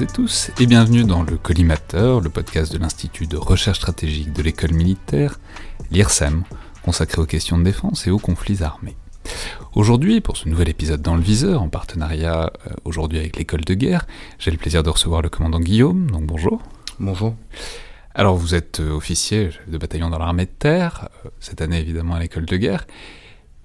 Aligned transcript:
toutes 0.00 0.10
et 0.10 0.14
tous 0.14 0.50
et 0.58 0.66
bienvenue 0.66 1.04
dans 1.04 1.22
le 1.22 1.36
Collimateur, 1.36 2.22
le 2.22 2.30
podcast 2.30 2.72
de 2.72 2.78
l'Institut 2.78 3.26
de 3.26 3.36
recherche 3.36 3.76
stratégique 3.76 4.32
de 4.32 4.40
l'école 4.40 4.72
militaire, 4.72 5.38
l'IRSEM, 5.90 6.44
consacré 6.82 7.20
aux 7.20 7.26
questions 7.26 7.58
de 7.58 7.64
défense 7.64 8.06
et 8.06 8.10
aux 8.10 8.18
conflits 8.18 8.62
armés. 8.62 8.96
Aujourd'hui, 9.74 10.22
pour 10.22 10.38
ce 10.38 10.48
nouvel 10.48 10.70
épisode 10.70 11.02
dans 11.02 11.16
le 11.16 11.20
viseur, 11.20 11.60
en 11.60 11.68
partenariat 11.68 12.50
euh, 12.66 12.70
aujourd'hui 12.86 13.18
avec 13.18 13.36
l'école 13.36 13.60
de 13.62 13.74
guerre, 13.74 14.06
j'ai 14.38 14.50
le 14.50 14.56
plaisir 14.56 14.82
de 14.82 14.88
recevoir 14.88 15.20
le 15.20 15.28
commandant 15.28 15.60
Guillaume, 15.60 16.10
donc 16.10 16.24
bonjour. 16.24 16.62
Bonjour. 16.98 17.34
Alors 18.14 18.36
vous 18.36 18.54
êtes 18.54 18.80
euh, 18.80 18.92
officier 18.92 19.50
de 19.66 19.76
bataillon 19.76 20.08
dans 20.08 20.18
l'armée 20.18 20.46
de 20.46 20.50
terre, 20.50 21.10
euh, 21.26 21.28
cette 21.40 21.60
année 21.60 21.78
évidemment 21.78 22.14
à 22.14 22.20
l'école 22.20 22.46
de 22.46 22.56
guerre, 22.56 22.86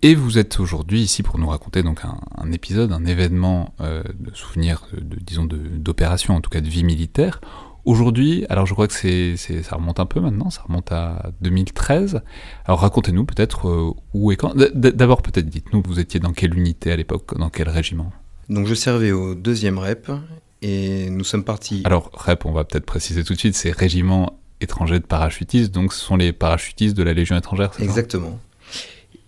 et 0.06 0.14
vous 0.14 0.38
êtes 0.38 0.60
aujourd'hui 0.60 1.02
ici 1.02 1.24
pour 1.24 1.40
nous 1.40 1.48
raconter 1.48 1.82
donc 1.82 2.02
un, 2.06 2.52
épisode, 2.52 2.92
un 2.92 3.06
événement 3.06 3.74
de 3.80 4.36
souvenir, 4.36 4.86
de, 4.94 5.18
disons, 5.20 5.46
d'opération, 5.46 6.36
en 6.36 6.42
tout 6.42 6.52
cas 6.52 6.62
de 6.62 6.70
vie 6.70 6.84
militaire. 6.84 7.42
Aujourd'hui, 7.86 8.46
alors 8.50 8.68
je 8.68 8.74
crois 8.74 8.88
que 8.88 8.94
c'est, 8.94 9.36
ça 9.64 9.76
remonte 9.76 10.00
un 10.00 10.06
peu 10.06 10.20
maintenant, 10.20 10.52
ça 10.52 10.62
remonte 10.62 10.92
à 10.92 11.32
2013. 11.42 12.22
Alors 12.66 12.82
racontez-nous 12.82 13.26
peut-être 13.26 13.96
où 14.14 14.32
et 14.32 14.36
quand. 14.36 14.54
D'abord 14.76 15.24
peut-être 15.24 15.48
dites-nous, 15.48 15.82
vous 15.84 16.00
étiez 16.00 16.20
dans 16.20 16.34
quelle 16.34 16.56
unité 16.56 16.92
à 16.92 16.96
l'époque, 16.96 17.36
dans 17.36 17.50
quel 17.50 17.70
régiment? 17.70 18.12
Donc 18.48 18.68
je 18.68 18.76
servais 18.76 19.12
au 19.12 19.34
deuxième 19.34 19.80
REP 19.80 20.12
et 20.62 21.10
nous 21.10 21.24
sommes 21.24 21.44
partis. 21.44 21.82
Alors 21.84 22.12
REP, 22.14 22.46
on 22.46 22.52
va 22.52 22.64
peut-être 22.64 22.86
préciser 22.86 23.24
tout 23.24 23.34
de 23.34 23.40
suite, 23.40 23.56
c'est 23.56 23.72
régiment 23.72 24.40
étranger 24.62 25.00
de 25.00 25.06
parachutistes, 25.06 25.74
donc 25.74 25.94
ce 25.94 26.00
sont 26.00 26.16
les 26.16 26.32
parachutistes 26.32 26.96
de 26.96 27.04
la 27.04 27.14
Légion 27.14 27.36
étrangère, 27.36 27.74
c'est 27.74 27.84
Exactement. 27.84 28.40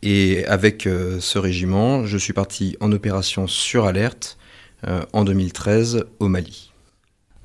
Et 0.04 0.46
avec 0.46 0.84
ce 0.84 1.40
régiment, 1.40 2.06
je 2.06 2.18
suis 2.18 2.34
parti 2.34 2.78
en 2.80 2.92
opération 2.92 3.48
sur 3.48 3.86
alerte 3.86 4.38
en 5.12 5.24
2013 5.24 6.06
au 6.20 6.28
Mali. 6.28 6.72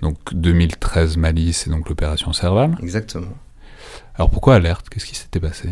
Donc 0.02 0.18
2013 0.34 1.16
Mali, 1.16 1.52
c'est 1.52 1.70
donc 1.70 1.88
l'opération 1.88 2.32
Serval. 2.32 2.76
Exactement. 2.82 3.34
Alors 4.16 4.30
pourquoi 4.30 4.56
alerte? 4.56 4.88
Qu'est-ce 4.90 5.06
qui 5.06 5.14
s'était 5.14 5.40
passé? 5.40 5.70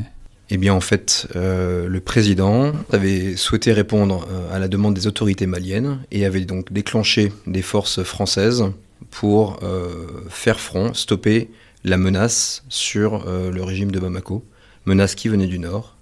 Eh 0.53 0.57
bien, 0.57 0.75
en 0.75 0.81
fait, 0.81 1.29
euh, 1.37 1.87
le 1.87 2.01
président 2.01 2.73
avait 2.91 3.37
souhaité 3.37 3.73
répondre 3.73 4.27
euh, 4.29 4.53
à 4.55 4.59
la 4.59 4.67
demande 4.67 4.95
des 4.95 5.07
autorités 5.07 5.47
maliennes 5.47 6.01
et 6.11 6.25
avait 6.25 6.41
donc 6.41 6.73
déclenché 6.73 7.33
des 7.47 7.63
forces 7.63 8.03
françaises 8.03 8.65
pour 9.11 9.61
euh, 9.63 10.07
faire 10.29 10.59
front, 10.59 10.93
stopper 10.93 11.51
la 11.85 11.97
menace 11.97 12.65
sur 12.69 13.25
le 13.27 13.63
régime 13.63 13.91
de 13.91 13.99
Bamako, 13.99 14.45
menace 14.85 15.15
qui 15.15 15.29
venait 15.29 15.47
du 15.47 15.59
nord. 15.59 15.97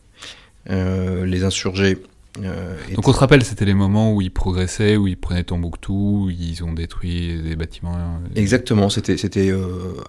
Les 0.68 1.44
insurgés 1.44 1.98
Donc 2.94 3.08
on 3.08 3.12
se 3.12 3.18
rappelle, 3.18 3.44
c'était 3.44 3.64
les 3.64 3.74
moments 3.74 4.14
où 4.14 4.20
ils 4.20 4.30
progressaient, 4.30 4.96
où 4.96 5.06
ils 5.06 5.16
prenaient 5.16 5.44
Tombouctou, 5.44 6.26
où 6.26 6.30
ils 6.30 6.62
ont 6.62 6.72
détruit 6.72 7.40
des 7.42 7.56
bâtiments. 7.56 7.96
Exactement, 8.36 8.90
c'était 8.90 9.16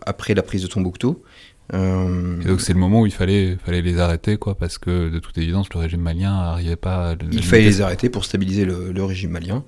après 0.05 0.33
la 0.33 0.43
prise 0.43 0.61
de 0.63 0.67
Tombouctou. 0.67 1.19
Euh, 1.73 2.41
et 2.41 2.45
donc 2.45 2.61
c'est 2.61 2.73
le 2.73 2.79
moment 2.79 3.01
où 3.01 3.05
il 3.05 3.11
fallait, 3.11 3.57
fallait 3.63 3.81
les 3.81 3.99
arrêter, 3.99 4.37
quoi, 4.37 4.55
parce 4.55 4.77
que 4.77 5.09
de 5.09 5.19
toute 5.19 5.37
évidence, 5.37 5.67
le 5.73 5.79
régime 5.79 6.01
malien 6.01 6.31
n'arrivait 6.31 6.75
pas 6.75 7.11
à... 7.11 7.15
Il 7.31 7.43
fallait 7.43 7.63
les 7.63 7.81
arrêter 7.81 8.09
pour 8.09 8.25
stabiliser 8.25 8.65
le, 8.65 9.03
régime 9.03 9.31
malien. 9.31 9.63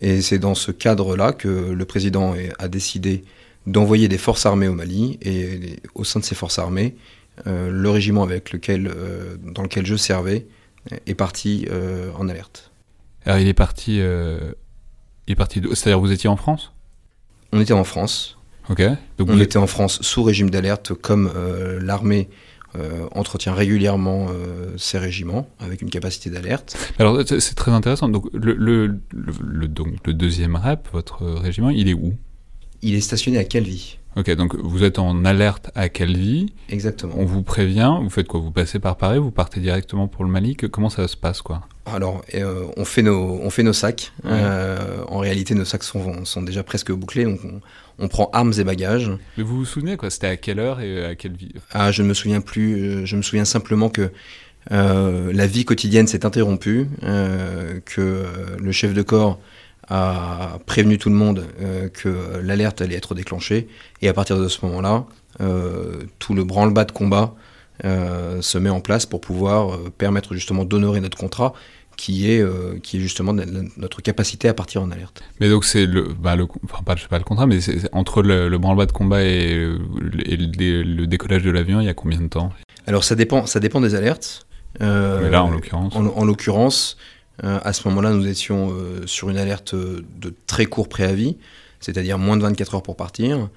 Et 0.00 0.22
c'est 0.22 0.38
dans 0.38 0.54
ce 0.54 0.72
cadre-là 0.72 1.32
que 1.32 1.48
le 1.48 1.84
président 1.84 2.34
a 2.58 2.68
décidé 2.68 3.24
d'envoyer 3.66 4.08
des 4.08 4.18
forces 4.18 4.46
armées 4.46 4.68
au 4.68 4.74
Mali. 4.74 5.18
Et 5.22 5.76
au 5.94 6.04
sein 6.04 6.20
de 6.20 6.24
ces 6.24 6.34
forces 6.34 6.58
armées, 6.58 6.94
euh, 6.96 7.21
le 7.44 7.88
régiment 7.90 8.22
avec 8.22 8.52
lequel, 8.52 8.86
euh, 8.88 9.36
dans 9.42 9.62
lequel 9.62 9.86
je 9.86 9.96
servais 9.96 10.46
est 11.06 11.14
parti 11.14 11.66
en 12.18 12.28
alerte. 12.28 12.70
Alors 13.24 13.38
il 13.38 13.48
est 13.48 13.54
parti... 13.54 13.96
il 13.96 15.32
est 15.32 15.36
parti... 15.36 15.60
C'est-à-dire 15.74 16.00
vous 16.00 16.12
étiez 16.12 16.28
en 16.28 16.36
France? 16.36 16.72
On 17.52 17.60
était 17.60 17.72
en 17.74 17.84
France. 17.84 18.38
Donc 19.18 19.28
on 19.28 19.40
était 19.40 19.58
en 19.58 19.66
France 19.66 20.00
sous 20.02 20.22
régime 20.22 20.48
d'alerte, 20.48 20.94
comme 20.94 21.30
euh, 21.34 21.78
l'armée 21.82 22.30
euh, 22.74 23.06
entretient 23.10 23.52
régulièrement 23.52 24.28
euh, 24.30 24.72
ces 24.78 24.98
régiments 24.98 25.46
avec 25.58 25.82
une 25.82 25.90
capacité 25.90 26.30
d'alerte. 26.30 26.74
Alors 26.98 27.20
c'est 27.26 27.54
très 27.54 27.72
intéressant. 27.72 28.08
Donc 28.08 28.26
le, 28.32 28.54
le, 28.54 28.98
le, 29.10 29.68
donc 29.68 30.06
le 30.06 30.14
deuxième 30.14 30.56
REP, 30.56 30.88
votre 30.92 31.26
régiment, 31.26 31.68
il 31.70 31.88
est 31.88 31.92
où? 31.92 32.14
Il 32.80 32.94
est 32.94 33.00
stationné 33.02 33.36
à 33.36 33.44
Calvi. 33.44 33.98
Ok, 34.16 34.30
donc 34.34 34.54
vous 34.56 34.84
êtes 34.84 34.98
en 34.98 35.24
alerte 35.24 35.70
à 35.74 35.88
Calvi. 35.88 36.52
Exactement. 36.68 37.14
On 37.16 37.24
vous 37.24 37.42
prévient, 37.42 37.96
vous 38.02 38.10
faites 38.10 38.28
quoi 38.28 38.40
Vous 38.40 38.50
passez 38.50 38.78
par 38.78 38.96
Paris, 38.96 39.18
vous 39.18 39.30
partez 39.30 39.60
directement 39.60 40.06
pour 40.08 40.24
le 40.24 40.30
Mali 40.30 40.56
Comment 40.56 40.90
ça 40.90 41.08
se 41.08 41.16
passe 41.16 41.40
quoi? 41.42 41.62
Alors, 41.86 42.22
on, 42.76 42.84
fait 42.84 43.02
nos, 43.02 43.40
on 43.42 43.50
fait 43.50 43.62
nos 43.62 43.72
sacs. 43.72 44.12
en 44.24 45.18
réalité, 45.18 45.54
nos 45.54 45.64
sacs 45.64 45.82
sont, 45.82 46.24
sont 46.24 46.42
déjà 46.42 46.62
presque 46.62 46.92
bouclés, 46.92 47.24
donc 47.24 47.40
on, 47.44 47.60
on 47.98 48.08
prend 48.08 48.30
armes 48.32 48.52
et 48.58 48.64
bagages. 48.64 49.10
Mais 49.36 49.44
vous 49.44 49.58
vous 49.58 49.64
souvenez 49.64 49.96
quoi 49.96 50.10
C'était 50.10 50.26
à 50.26 50.36
quelle 50.36 50.58
heure 50.58 50.80
et 50.80 51.04
à 51.04 51.14
quelle 51.14 51.36
vie? 51.36 51.52
Ah, 51.70 51.92
je 51.92 52.02
ne 52.02 52.08
me 52.08 52.14
souviens 52.14 52.40
plus. 52.40 52.74
Euh, 52.74 53.06
je 53.06 53.16
me 53.16 53.22
souviens 53.22 53.44
simplement 53.44 53.88
que 53.88 54.10
euh, 54.70 55.32
la 55.32 55.46
vie 55.46 55.64
quotidienne 55.64 56.06
s'est 56.06 56.24
interrompue, 56.24 56.88
euh, 57.02 57.80
que 57.84 58.26
le 58.60 58.72
chef 58.72 58.94
de 58.94 59.02
corps 59.02 59.38
a 59.94 60.58
prévenu 60.66 60.98
tout 60.98 61.10
le 61.10 61.16
monde 61.16 61.46
que 61.92 62.40
l'alerte 62.42 62.80
allait 62.80 62.96
être 62.96 63.14
déclenchée, 63.14 63.68
et 64.00 64.08
à 64.08 64.12
partir 64.12 64.38
de 64.38 64.48
ce 64.48 64.64
moment-là, 64.66 65.04
tout 66.18 66.34
le 66.34 66.44
branle-bas 66.44 66.84
de 66.84 66.92
combat 66.92 67.34
se 67.82 68.58
met 68.58 68.70
en 68.70 68.80
place 68.80 69.06
pour 69.06 69.20
pouvoir 69.20 69.78
permettre 69.98 70.34
justement 70.34 70.64
d'honorer 70.64 71.00
notre 71.00 71.18
contrat 71.18 71.52
qui 71.96 72.30
est, 72.30 72.40
euh, 72.40 72.78
qui 72.82 72.96
est 72.96 73.00
justement 73.00 73.32
notre 73.32 74.02
capacité 74.02 74.48
à 74.48 74.54
partir 74.54 74.82
en 74.82 74.90
alerte. 74.90 75.22
Mais 75.40 75.48
donc 75.48 75.64
c'est 75.64 75.86
le, 75.86 76.08
bah 76.18 76.36
le, 76.36 76.46
enfin 76.64 76.82
pas, 76.84 76.96
pas 77.08 77.18
le 77.18 77.24
contrat, 77.24 77.46
mais 77.46 77.60
c'est 77.60 77.88
entre 77.92 78.22
le, 78.22 78.48
le 78.48 78.58
branle-bas 78.58 78.86
de 78.86 78.92
combat 78.92 79.22
et, 79.22 79.54
le, 79.54 81.06
décollage 81.06 81.42
de 81.42 81.50
l'avion, 81.50 81.80
il 81.80 81.86
y 81.86 81.88
a 81.88 81.94
combien 81.94 82.20
de 82.20 82.28
temps? 82.28 82.52
Alors 82.86 83.04
ça 83.04 83.14
dépend, 83.14 83.46
ça 83.46 83.60
dépend 83.60 83.80
des 83.80 83.94
alertes. 83.94 84.46
Euh, 84.80 85.20
mais 85.22 85.30
là, 85.30 85.44
en 85.44 85.50
l'occurrence 85.50 85.94
En, 85.94 86.24
l'occurrence, 86.24 86.96
euh, 86.96 87.21
à 87.42 87.72
ce 87.72 87.88
moment-là, 87.88 88.12
nous 88.12 88.26
étions 88.26 88.74
sur 89.06 89.30
une 89.30 89.36
alerte 89.36 89.74
de 89.74 90.34
très 90.46 90.66
court 90.66 90.88
préavis, 90.88 91.36
c'est-à-dire 91.80 92.18
moins 92.18 92.36
de 92.36 92.42
24 92.42 92.76
heures 92.76 92.82
pour 92.82 92.96
partir. 92.96 93.48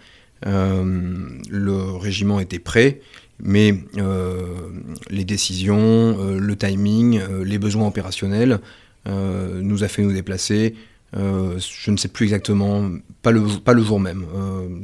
le 0.44 1.98
régiment 1.98 2.40
était 2.40 2.60
prêt, 2.60 3.02
mais 3.40 3.74
euh, 3.98 4.70
les 5.10 5.26
décisions, 5.26 5.76
euh, 5.78 6.40
le 6.40 6.56
timing, 6.56 7.20
euh, 7.20 7.44
les 7.44 7.60
besoins 7.60 7.88
opérationnels 7.88 8.60
nous 9.08 9.84
a 9.84 9.88
fait 9.88 10.02
nous 10.02 10.14
déplacer. 10.14 10.74
je 11.14 11.92
ne 11.92 11.96
sais 11.96 12.08
plus 12.08 12.24
exactement, 12.24 12.90
pas 13.22 13.30
le, 13.30 13.42
pas 13.64 13.74
le 13.74 13.84
jour 13.84 14.00
même, 14.00 14.26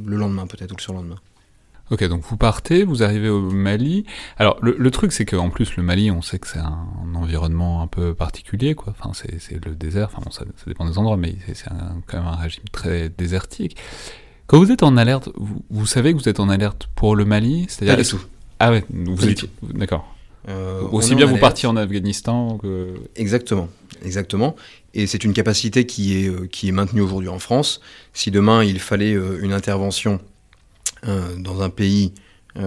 le 0.06 0.16
lendemain 0.16 0.46
peut-être 0.46 0.70
ou 0.70 0.76
le 0.76 0.80
surlendemain. 0.80 1.16
Ok, 1.92 2.02
donc 2.04 2.22
vous 2.22 2.38
partez, 2.38 2.84
vous 2.84 3.02
arrivez 3.02 3.28
au 3.28 3.50
Mali. 3.50 4.06
Alors 4.38 4.56
le, 4.62 4.90
truc, 4.90 5.12
c'est 5.12 5.26
qu'en 5.26 5.50
plus 5.50 5.76
le 5.76 5.82
Mali, 5.82 6.10
on 6.10 6.22
sait 6.22 6.38
que 6.38 6.48
c'est 6.48 6.58
un, 6.58 6.88
environnement 7.14 7.82
un 7.82 7.86
peu 7.86 8.14
particulier, 8.14 8.74
quoi. 8.74 8.94
Enfin, 8.98 9.12
c'est 9.12 9.62
le 9.62 9.74
désert. 9.74 10.08
Enfin, 10.16 10.30
ça, 10.30 10.46
dépend 10.66 10.88
des 10.88 10.96
endroits, 10.96 11.18
mais 11.18 11.34
c'est 11.52 11.68
quand 12.06 12.16
même 12.16 12.26
un 12.26 12.36
régime 12.36 12.64
très 12.72 13.10
désertique. 13.10 13.76
Quand 14.46 14.58
vous 14.58 14.72
êtes 14.72 14.82
en 14.82 14.96
alerte, 14.96 15.28
vous, 15.36 15.84
savez 15.84 16.14
que 16.14 16.18
vous 16.18 16.30
êtes 16.30 16.40
en 16.40 16.48
alerte 16.48 16.88
pour 16.94 17.14
le 17.14 17.26
Mali, 17.26 17.66
c'est-à-dire 17.68 17.96
pas 17.96 18.02
du 18.02 18.08
tout. 18.08 18.20
Ah 18.58 18.70
ouais, 18.70 18.84
vous 18.88 19.28
étiez. 19.28 19.50
D'accord. 19.62 20.08
Aussi 20.92 21.14
bien 21.14 21.26
vous 21.26 21.36
partiez 21.36 21.68
en 21.68 21.76
Afghanistan 21.76 22.56
que... 22.56 22.94
Exactement, 23.16 23.68
exactement. 24.02 24.56
Et 24.94 25.06
c'est 25.06 25.24
une 25.24 25.34
capacité 25.34 25.84
qui 25.84 26.24
est, 26.24 26.48
qui 26.48 26.68
est 26.68 26.72
maintenue 26.72 27.02
aujourd'hui 27.02 27.28
en 27.28 27.38
France. 27.38 27.82
Si 28.14 28.30
demain 28.30 28.64
il 28.64 28.80
fallait 28.80 29.12
une 29.12 29.52
intervention 29.52 30.20
dans 31.04 31.62
un 31.62 31.70
pays 31.70 32.14
où 32.56 32.60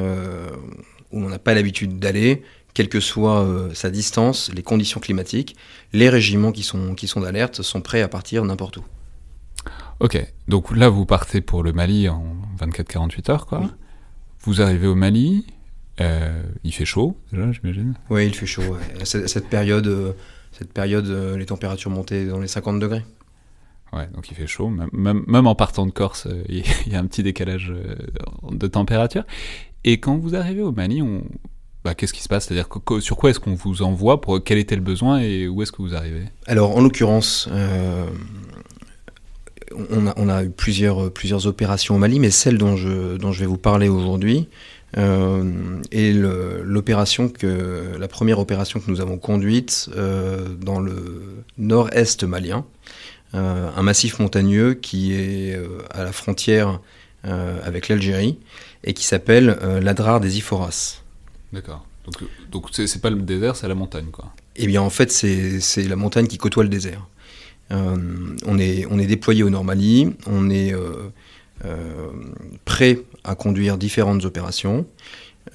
on 1.11 1.29
n'a 1.29 1.39
pas 1.39 1.53
l'habitude 1.53 1.99
d'aller, 1.99 2.43
quelle 2.75 2.89
que 2.89 2.99
soit 2.99 3.41
euh, 3.41 3.73
sa 3.73 3.89
distance, 3.89 4.51
les 4.53 4.61
conditions 4.61 4.99
climatiques, 4.99 5.55
les 5.93 6.09
régiments 6.09 6.51
qui 6.51 6.61
sont, 6.61 6.93
qui 6.93 7.07
sont 7.07 7.21
d'alerte 7.21 7.61
sont 7.63 7.81
prêts 7.81 8.01
à 8.01 8.09
partir 8.09 8.43
n'importe 8.43 8.77
où. 8.77 8.83
Ok, 10.01 10.21
donc 10.49 10.75
là 10.75 10.89
vous 10.89 11.05
partez 11.05 11.39
pour 11.39 11.63
le 11.63 11.71
Mali 11.71 12.09
en 12.09 12.35
24-48 12.59 13.31
heures, 13.31 13.45
quoi. 13.47 13.63
Vous 14.41 14.61
arrivez 14.61 14.87
au 14.87 14.93
Mali, 14.93 15.47
euh, 16.01 16.43
il 16.65 16.73
fait 16.73 16.85
chaud 16.85 17.17
déjà, 17.31 17.49
j'imagine 17.53 17.95
Oui, 18.09 18.27
il 18.27 18.35
fait 18.35 18.45
chaud. 18.45 18.77
Cette, 19.05 19.47
période, 19.47 19.87
euh, 19.87 20.11
cette 20.51 20.73
période 20.73 21.07
les 21.07 21.45
températures 21.45 21.91
montaient 21.91 22.25
dans 22.25 22.39
les 22.39 22.49
50 22.49 22.79
degrés. 22.79 23.05
Ouais, 23.93 24.07
donc 24.13 24.29
il 24.29 24.35
fait 24.35 24.47
chaud. 24.47 24.69
Même, 24.69 25.47
en 25.47 25.55
partant 25.55 25.85
de 25.85 25.91
Corse, 25.91 26.27
il 26.49 26.63
y 26.87 26.95
a 26.95 26.99
un 26.99 27.05
petit 27.05 27.23
décalage 27.23 27.73
de 28.51 28.67
température. 28.67 29.23
Et 29.83 29.99
quand 29.99 30.17
vous 30.17 30.35
arrivez 30.35 30.61
au 30.61 30.71
Mali, 30.71 31.01
bah, 31.85 31.93
qu'est-ce 31.93 32.13
qui 32.13 32.23
se 32.23 32.27
passe? 32.27 32.47
C'est-à-dire 32.47 32.67
sur 32.99 33.15
quoi 33.15 33.29
est-ce 33.29 33.39
qu'on 33.39 33.53
vous 33.53 33.83
envoie 33.83 34.19
pour 34.19 34.43
quel 34.43 34.57
était 34.57 34.75
le 34.75 34.81
besoin 34.81 35.19
et 35.19 35.47
où 35.47 35.61
est-ce 35.61 35.71
que 35.71 35.83
vous 35.83 35.93
arrivez? 35.93 36.23
Alors 36.47 36.75
en 36.75 36.81
l'occurrence, 36.81 37.47
euh, 37.51 38.07
on, 39.89 40.29
a, 40.29 40.43
eu 40.43 40.49
plusieurs, 40.49 41.45
opérations 41.45 41.95
au 41.95 41.97
Mali, 41.99 42.19
mais 42.19 42.31
celle 42.31 42.57
dont 42.57 42.75
je, 42.75 43.39
vais 43.39 43.45
vous 43.45 43.59
parler 43.59 43.87
aujourd'hui 43.87 44.47
euh, 44.97 45.79
est 45.91 46.11
l'opération 46.13 47.31
la 47.99 48.07
première 48.07 48.39
opération 48.39 48.79
que 48.79 48.89
nous 48.89 49.01
avons 49.01 49.19
conduite 49.19 49.89
euh, 49.95 50.55
dans 50.59 50.79
le 50.79 51.43
nord-est 51.59 52.23
malien, 52.23 52.65
un 53.35 53.81
massif 53.81 54.19
montagneux 54.19 54.73
qui 54.73 55.13
est 55.13 55.59
à 55.91 56.03
la 56.03 56.11
frontière 56.11 56.79
avec 57.23 57.89
l'Algérie 57.89 58.37
et 58.83 58.93
qui 58.93 59.03
s'appelle 59.03 59.57
l'Adrar 59.81 60.19
des 60.19 60.37
Iforas. 60.37 61.01
D'accord. 61.51 61.85
Donc, 62.51 62.69
c'est 62.71 63.01
pas 63.01 63.09
le 63.09 63.21
désert, 63.21 63.55
c'est 63.55 63.67
la 63.67 63.75
montagne, 63.75 64.07
quoi. 64.11 64.31
Eh 64.55 64.67
bien, 64.67 64.81
en 64.81 64.89
fait, 64.89 65.11
c'est 65.11 65.83
la 65.83 65.95
montagne 65.95 66.27
qui 66.27 66.37
côtoie 66.37 66.63
le 66.63 66.69
désert. 66.69 67.05
Euh, 67.71 68.35
on, 68.45 68.59
est, 68.59 68.85
on 68.89 68.99
est 68.99 69.07
déployé 69.07 69.43
au 69.43 69.49
Normandie, 69.49 70.13
on 70.27 70.49
est 70.49 70.73
euh, 70.73 71.09
euh, 71.65 72.11
prêt 72.63 73.01
à 73.23 73.35
conduire 73.35 73.77
différentes 73.77 74.23
opérations. 74.25 74.85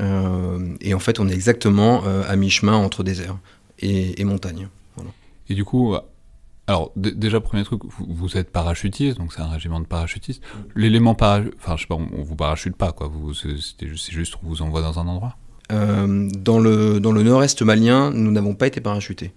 et 0.01 0.95
en 0.95 0.99
fait, 0.99 1.21
on 1.21 1.29
est 1.29 1.35
exactement 1.35 2.05
à 2.05 2.37
mi-chemin 2.37 2.75
entre 2.75 3.03
désert 3.03 3.37
et, 3.81 4.25
montagne. 4.25 4.69
Et 5.49 5.55
du 5.55 5.65
coup, 5.65 5.95
alors 6.67 6.93
déjà 6.95 7.41
premier 7.41 7.65
truc, 7.65 7.83
vous, 7.99 8.37
êtes 8.37 8.51
parachutiste, 8.51 9.19
donc 9.19 9.33
c'est 9.33 9.41
un 9.41 9.49
régiment 9.49 9.81
de 9.81 9.87
parachutistes. 9.87 10.41
L'élément 10.77 11.15
parachute, 11.15 11.53
enfin 11.59 11.77
je 11.77 11.83
sais 11.83 11.89
pas, 11.89 11.97
on, 11.97 12.23
vous 12.23 12.37
parachute 12.37 12.77
pas 12.77 12.93
quoi. 12.93 13.11
c'est 13.35 13.89
juste 13.89 14.37
on 14.43 14.49
vous 14.49 14.63
envoie 14.63 14.81
dans 14.81 14.99
un 15.01 15.09
endroit. 15.09 15.37
Euh, 15.73 16.29
dans 16.37 16.59
le, 16.59 17.01
dans 17.01 17.13
le 17.13 17.23
nord-est 17.23 17.63
malien, 17.63 18.11
nous 18.11 18.31
n'avons 18.31 18.55
pas 18.55 18.67
été 18.67 18.81
parachutés. 18.81 19.33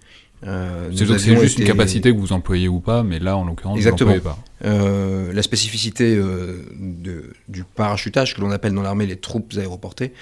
Euh, 0.45 0.89
c'est 0.93 1.39
juste 1.39 1.59
une 1.59 1.65
capacité 1.65 2.11
que 2.13 2.17
vous 2.17 2.33
employez 2.33 2.67
ou 2.67 2.79
pas, 2.79 3.03
mais 3.03 3.19
là, 3.19 3.37
en 3.37 3.45
l'occurrence, 3.45 3.79
vous 3.79 3.89
n'employez 3.89 4.19
pas. 4.19 4.37
Euh, 4.65 5.31
la 5.31 5.41
spécificité 5.41 6.15
de, 6.15 7.33
du 7.47 7.63
parachutage, 7.63 8.35
que 8.35 8.41
l'on 8.41 8.51
appelle 8.51 8.73
dans 8.73 8.81
l'armée 8.81 9.05
les 9.05 9.15
troupes 9.15 9.53
aéroportées, 9.57 10.13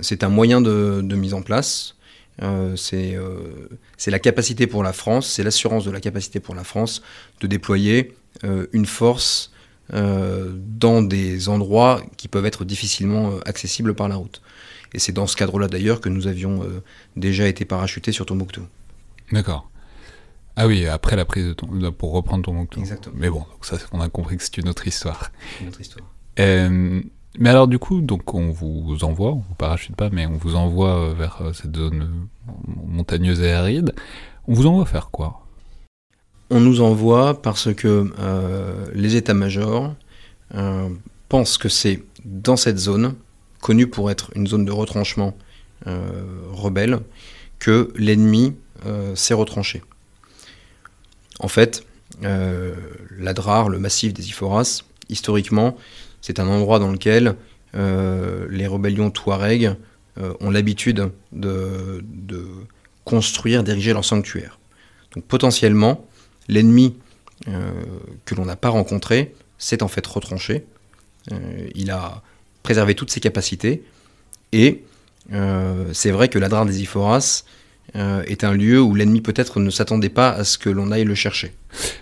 c'est 0.00 0.24
un 0.24 0.28
moyen 0.28 0.60
de, 0.60 1.00
de, 1.02 1.16
mise 1.16 1.34
en 1.34 1.42
place. 1.42 1.95
C'est 2.38 3.16
la 4.06 4.18
capacité 4.18 4.66
pour 4.66 4.82
la 4.82 4.92
France, 4.92 5.28
c'est 5.28 5.42
l'assurance 5.42 5.84
de 5.84 5.90
la 5.90 6.00
capacité 6.00 6.40
pour 6.40 6.54
la 6.54 6.64
France 6.64 7.02
de 7.40 7.46
déployer 7.46 8.14
une 8.72 8.86
force 8.86 9.52
dans 9.92 11.02
des 11.02 11.48
endroits 11.48 12.02
qui 12.16 12.28
peuvent 12.28 12.46
être 12.46 12.64
difficilement 12.64 13.38
accessibles 13.46 13.94
par 13.94 14.08
la 14.08 14.16
route. 14.16 14.42
Et 14.92 14.98
c'est 14.98 15.12
dans 15.12 15.26
ce 15.26 15.36
cadre-là 15.36 15.68
d'ailleurs 15.68 16.00
que 16.00 16.08
nous 16.08 16.26
avions 16.26 16.62
euh, 16.62 16.82
déjà 17.16 17.46
été 17.46 17.64
parachutés 17.64 18.12
sur 18.12 18.24
Tombouctou. 18.24 18.62
D'accord. 19.32 19.70
Ah 20.56 20.66
oui, 20.66 20.86
après 20.86 21.16
la 21.16 21.26
prise 21.26 21.48
de 21.48 21.52
ton, 21.52 21.66
pour 21.92 22.12
reprendre 22.12 22.44
Tombouctou. 22.44 22.80
Exactement. 22.80 23.14
Mais 23.18 23.28
bon, 23.28 23.40
donc 23.40 23.64
ça, 23.64 23.76
on 23.92 24.00
a 24.00 24.08
compris 24.08 24.38
que 24.38 24.42
c'est 24.42 24.56
une 24.56 24.68
autre 24.68 24.86
histoire. 24.86 25.30
Une 25.60 25.68
autre 25.68 25.80
histoire. 25.80 26.06
Euh, 27.36 27.40
mais 27.40 27.50
alors 27.50 27.68
du 27.68 27.78
coup, 27.78 28.00
donc 28.00 28.34
on 28.34 28.50
vous 28.50 28.98
envoie, 29.02 29.32
on 29.32 29.44
vous 29.48 29.54
parachute 29.56 29.96
pas, 29.96 30.10
mais 30.10 30.26
on 30.26 30.36
vous 30.36 30.56
envoie 30.56 31.10
euh, 31.10 31.14
vers 31.14 31.42
cette 31.52 31.76
zone 31.76 32.28
montagneuse 32.66 33.40
et 33.40 33.52
aride. 33.52 33.94
On 34.48 34.54
vous 34.54 34.66
envoie 34.66 34.86
faire 34.86 35.10
quoi? 35.10 35.42
On 36.50 36.60
nous 36.60 36.80
envoie 36.80 37.42
parce 37.42 37.74
que 37.74 38.12
les 38.94 39.16
états-majors 39.16 39.94
pensent 41.28 41.58
que 41.58 41.68
c'est 41.68 42.04
dans 42.24 42.56
cette 42.56 42.78
zone 42.78 43.16
connu 43.60 43.88
pour 43.88 44.12
être 44.12 44.30
une 44.36 44.46
zone 44.46 44.64
de 44.64 44.70
retranchement 44.70 45.36
euh, 45.86 46.22
rebelle, 46.52 47.00
que 47.58 47.92
l'ennemi 47.96 48.54
euh, 48.86 49.14
s'est 49.14 49.34
retranché. 49.34 49.82
En 51.40 51.48
fait, 51.48 51.84
euh, 52.24 52.74
l'Adrar, 53.18 53.68
le 53.68 53.78
massif 53.78 54.14
des 54.14 54.28
Iphoras, 54.28 54.82
historiquement, 55.08 55.76
c'est 56.26 56.40
un 56.40 56.48
endroit 56.48 56.78
dans 56.78 56.90
lequel 56.90 57.36
les 57.74 58.66
rébellions 58.66 59.10
touaregs 59.10 59.74
ont 60.40 60.50
l'habitude 60.50 61.10
de, 61.32 62.02
construire, 63.04 63.62
d'ériger 63.62 63.92
leur 63.92 64.04
sanctuaire. 64.04 64.58
Donc 65.14 65.24
potentiellement, 65.24 66.04
l'ennemi 66.48 66.96
que 67.44 68.34
l'on 68.34 68.46
n'a 68.46 68.56
pas 68.56 68.70
rencontré 68.70 69.34
s'est 69.58 69.82
en 69.82 69.88
fait 69.88 70.06
retranché. 70.06 70.64
il 71.74 71.90
a 71.90 72.22
préserver 72.66 72.96
toutes 72.96 73.12
ses 73.12 73.20
capacités. 73.20 73.84
Et 74.50 74.82
euh, 75.32 75.84
c'est 75.92 76.10
vrai 76.10 76.28
que 76.28 76.38
l'Adrar 76.38 76.66
des 76.66 76.82
Iphoras 76.82 77.44
euh, 77.94 78.22
est 78.24 78.44
un 78.44 78.52
lieu 78.52 78.80
où 78.80 78.94
l'ennemi 78.94 79.20
peut-être 79.20 79.60
ne 79.60 79.70
s'attendait 79.70 80.08
pas 80.08 80.30
à 80.30 80.44
ce 80.44 80.58
que 80.58 80.68
l'on 80.68 80.90
aille 80.90 81.04
le 81.04 81.14
chercher. 81.14 81.54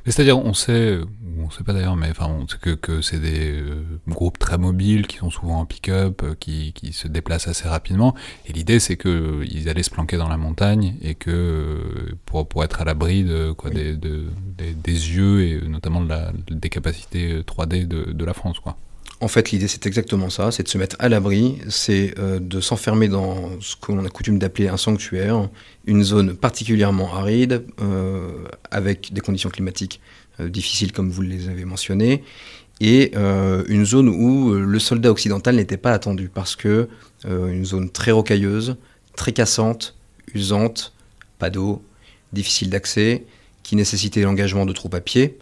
C'est-à-dire, 0.07 0.39
on 0.39 0.55
sait, 0.55 0.99
on 1.39 1.51
sait 1.51 1.65
pas 1.65 1.73
d'ailleurs, 1.73 1.97
mais 1.97 2.09
enfin, 2.11 2.27
on 2.27 2.47
sait 2.49 2.59
que, 2.61 2.71
que 2.71 3.03
c'est 3.03 3.19
des 3.19 3.61
euh, 3.61 3.83
groupes 4.09 4.39
très 4.39 4.57
mobiles 4.57 5.07
qui 5.07 5.19
sont 5.19 5.31
souvent 5.31 5.61
en 5.61 5.67
pick-up, 5.67 6.23
qui, 6.41 6.73
qui, 6.73 6.93
se 6.93 7.09
déplacent 7.09 7.49
assez 7.49 7.69
rapidement. 7.69 8.15
Et 8.47 8.53
l'idée, 8.53 8.79
c'est 8.81 8.97
qu'ils 8.97 9.69
allaient 9.69 9.83
se 9.83 9.91
planquer 9.91 10.17
dans 10.17 10.29
la 10.29 10.37
montagne 10.37 10.97
et 11.03 11.15
que 11.15 12.15
pour, 12.25 12.49
pour 12.49 12.65
être 12.65 12.81
à 12.81 12.85
l'abri 12.85 13.25
de, 13.25 13.53
quoi, 13.53 13.71
des, 13.71 13.97
de, 13.97 14.25
des, 14.57 14.73
des, 14.73 14.93
yeux 14.93 15.43
et 15.43 15.61
notamment 15.69 16.01
de 16.01 16.09
la, 16.09 16.33
des 16.51 16.69
capacités 16.69 17.41
3D 17.41 17.87
de, 17.87 18.13
de 18.13 18.25
la 18.25 18.35
France, 18.35 18.61
quoi. 18.61 18.77
En 19.25 19.29
fait, 19.29 19.53
l'idée, 19.53 19.69
c'est 19.69 19.87
exactement 19.87 20.29
ça, 20.29 20.51
c'est 20.51 20.65
de 20.65 20.69
se 20.69 20.77
mettre 20.77 20.97
à 20.99 21.09
l'abri, 21.09 21.57
c'est 21.71 22.13
euh, 22.19 22.39
de 22.39 22.61
s'enfermer 22.61 23.09
dans 23.09 23.59
ce 23.59 23.75
qu'on 23.75 24.05
a 24.05 24.09
coutume 24.11 24.39
d'appeler 24.39 24.69
un 24.69 24.77
sanctuaire, 24.77 25.49
une 25.87 26.05
zone 26.05 26.37
particulièrement 26.37 27.15
aride, 27.15 27.65
euh, 27.81 28.45
avec 28.71 29.15
des 29.15 29.23
conditions 29.23 29.49
climatiques 29.49 30.03
euh, 30.41 30.51
difficiles 30.51 30.93
comme 30.93 31.09
vous 31.09 31.23
les 31.23 31.49
avez 31.49 31.65
mentionnées, 31.65 32.23
et 32.83 33.15
une 33.15 33.87
zone 33.87 34.11
où 34.11 34.53
le 34.53 34.79
soldat 34.79 35.11
occidental 35.11 35.57
n'était 35.57 35.79
pas 35.79 35.93
attendu, 35.93 36.29
parce 36.29 36.55
que 36.55 36.89
une 37.25 37.65
zone 37.65 37.89
très 37.89 38.11
rocailleuse, 38.11 38.77
très 39.17 39.33
cassante, 39.33 39.97
usante, 40.35 40.93
pas 41.39 41.49
d'eau, 41.51 41.83
difficile 42.33 42.69
d'accès, 42.69 43.25
qui 43.63 43.77
nécessitait 43.77 44.23
l'engagement 44.23 44.67
de 44.67 44.73
troupes 44.73 44.95
à 44.95 45.01
pied, 45.01 45.39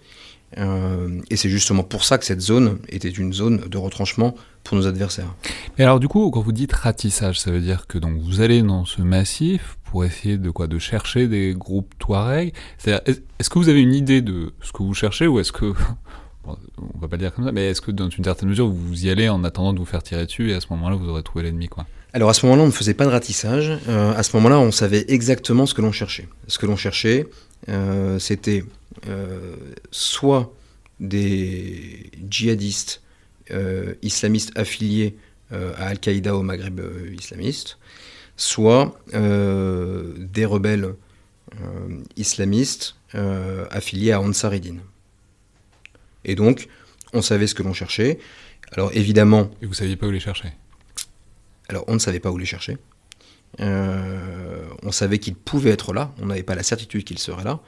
et 0.57 1.37
c'est 1.37 1.49
justement 1.49 1.83
pour 1.83 2.05
ça 2.05 2.19
que 2.19 2.25
cette 2.25 2.41
zone 2.41 2.79
était 2.89 3.09
une 3.09 3.33
zone 3.33 3.69
de 3.69 3.79
retranchement 3.79 4.35
pour 4.65 4.77
nos 4.77 4.87
adversaires. 4.87 5.35
Et 5.79 5.83
alors 5.83 6.01
du 6.01 6.09
coup, 6.09 6.31
quand 6.31 6.41
vous 6.41 6.53
dites 6.53 6.73
ratissage, 6.73 7.41
ça 7.41 7.51
veut 7.51 7.61
dire 7.61 7.87
que 7.87 7.99
donc 7.99 8.19
vous 8.21 8.41
allez 8.41 8.63
dans 8.63 8.85
ce 8.85 9.03
massif 9.03 9.79
pour 9.85 10.05
essayer 10.05 10.39
de 10.39 10.51
quoi, 10.51 10.67
de 10.67 10.79
chercher 10.79 11.29
des 11.29 11.55
groupes 11.55 11.93
Touareg? 11.99 12.55
Est-ce 12.87 13.51
que 13.51 13.59
vous 13.59 13.69
avez 13.69 13.83
une 13.83 13.95
idée 13.95 14.23
de 14.23 14.53
ce 14.63 14.73
que 14.73 14.83
vous 14.83 14.95
cherchez 14.95 15.27
ou 15.27 15.41
est-ce 15.41 15.53
que 15.53 15.73
on 16.45 16.99
va 16.99 17.09
pas 17.09 17.17
le 17.17 17.23
dire 17.23 17.35
comme 17.35 17.45
ça, 17.45 17.53
mais 17.53 17.71
est-ce 17.71 17.81
que 17.81 17.91
dans 17.91 18.09
une 18.09 18.25
certaine 18.25 18.49
mesure 18.49 18.69
vous 18.69 19.07
y 19.07 19.11
allez 19.11 19.29
en 19.29 19.45
attendant 19.45 19.73
de 19.73 19.79
vous 19.79 19.85
faire 19.85 20.03
tirer 20.03 20.27
dessus 20.27 20.51
et 20.51 20.55
à 20.55 20.61
ce 20.61 20.67
moment-là 20.71 20.97
vous 20.97 21.09
aurez 21.09 21.23
trouvé 21.23 21.45
l'ennemi 21.45 21.69
quoi? 21.69 21.87
Alors 22.15 22.29
à 22.29 22.35
ce 22.35 22.45
moment-là, 22.47 22.63
on 22.63 22.67
ne 22.67 22.73
faisait 22.73 22.95
pas 22.95 23.07
de 23.07 23.11
ratissage. 23.11 23.73
Euh, 23.89 24.13
à 24.15 24.23
ce 24.23 24.37
moment-là, 24.37 24.59
on 24.59 24.71
savait 24.71 25.05
exactement 25.09 25.65
ce 25.65 25.75
que 25.75 25.81
l'on 25.81 25.93
cherchait. 25.93 26.29
Ce 26.47 26.59
que 26.59 26.67
l'on 26.67 26.77
cherchait, 26.77 27.27
euh, 27.69 28.19
c'était 28.19 28.65
euh, 29.09 29.57
soit 29.91 30.53
des 31.01 32.11
djihadistes 32.29 33.01
islamistes 34.01 34.53
affiliés 34.57 35.17
à 35.51 35.89
Al-Qaïda 35.89 36.35
au 36.35 36.43
Maghreb 36.43 36.81
islamiste, 37.13 37.77
soit 38.37 38.99
des 39.13 40.47
rebelles 40.47 40.95
islamistes 42.17 42.95
affiliés 43.71 44.13
à 44.13 44.23
Ansaridine. 44.23 44.81
Et 46.25 46.35
donc, 46.35 46.69
on 47.13 47.21
savait 47.21 47.47
ce 47.47 47.55
que 47.55 47.63
l'on 47.63 47.75
cherchait. 47.75 48.19
Alors 48.71 48.91
évidemment... 48.95 49.51
Et 49.61 49.67
vous 49.67 49.75
saviez 49.75 49.97
pas 49.97 50.07
où 50.07 50.13
les 50.13 50.21
chercher 50.21 50.53
Alors 51.69 51.85
on 51.89 51.95
ne 51.95 51.99
savait 51.99 52.21
pas 52.21 52.31
où 52.31 52.39
les 52.39 52.47
chercher. 52.47 52.79
on 53.59 54.91
savait 54.91 55.19
qu'il 55.19 55.35
pouvait 55.35 55.71
être 55.71 55.93
là, 55.93 56.13
on 56.21 56.27
n'avait 56.27 56.43
pas 56.43 56.55
la 56.55 56.63
certitude 56.63 57.05
qu'il 57.05 57.19
serait 57.19 57.45
là. 57.45 57.61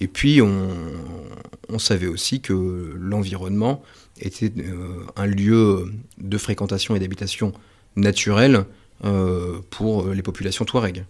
Et 0.00 0.08
puis 0.08 0.40
on, 0.40 1.78
savait 1.78 2.06
aussi 2.06 2.40
que 2.40 2.94
l'environnement 2.96 3.82
était 4.20 4.52
un 5.16 5.26
lieu 5.26 5.92
de 6.18 6.38
fréquentation 6.38 6.96
et 6.96 7.00
d'habitation 7.00 7.52
naturelle 7.96 8.64
pour 9.70 10.08
les 10.08 10.22
populations 10.22 10.64
touareg. 10.64 11.04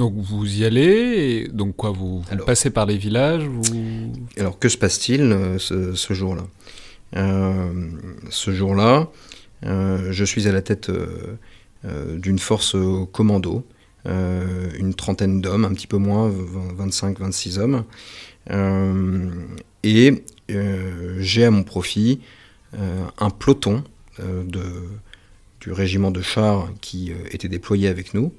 Donc 0.00 0.14
vous 0.16 0.60
y 0.60 0.64
allez, 0.64 1.44
et 1.44 1.48
donc 1.48 1.76
quoi, 1.76 1.90
vous, 1.90 2.24
passez 2.46 2.70
par 2.70 2.86
les 2.86 2.96
villages 2.96 3.42
Alors 4.38 4.58
que 4.58 4.70
se 4.70 4.78
passe-t-il 4.78 5.20
euh, 5.20 5.58
ce, 5.58 6.14
jour-là? 6.14 6.46
Euh, 7.16 7.90
Ce 8.30 8.50
jour-là, 8.50 9.00
euh, 9.00 9.04
je 9.62 10.24
suis 10.24 10.48
à 10.48 10.52
la 10.52 10.62
tête 10.62 10.90
d'une 11.84 12.38
force 12.38 12.76
commando, 13.12 13.66
une 14.04 14.94
trentaine 14.96 15.40
d'hommes, 15.40 15.64
un 15.64 15.72
petit 15.72 15.86
peu 15.86 15.98
moins, 15.98 16.30
25-26 16.78 17.58
hommes, 17.58 17.84
et 19.82 20.24
j'ai 21.18 21.44
à 21.44 21.50
mon 21.50 21.62
profit 21.62 22.20
un 22.72 23.30
peloton 23.30 23.84
du 24.18 25.72
régiment 25.72 26.10
de 26.10 26.22
chars 26.22 26.68
qui 26.80 27.12
était 27.30 27.48
déployé 27.48 27.88
avec 27.88 28.14
nous. 28.14 28.32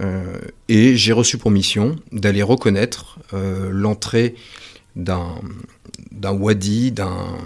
Euh, 0.00 0.38
et 0.68 0.96
j'ai 0.96 1.12
reçu 1.12 1.38
pour 1.38 1.50
mission 1.50 1.96
d'aller 2.12 2.42
reconnaître 2.42 3.18
euh, 3.34 3.70
l'entrée 3.72 4.34
d'un 4.96 5.34
wadi, 6.22 6.92
d'un... 6.92 7.38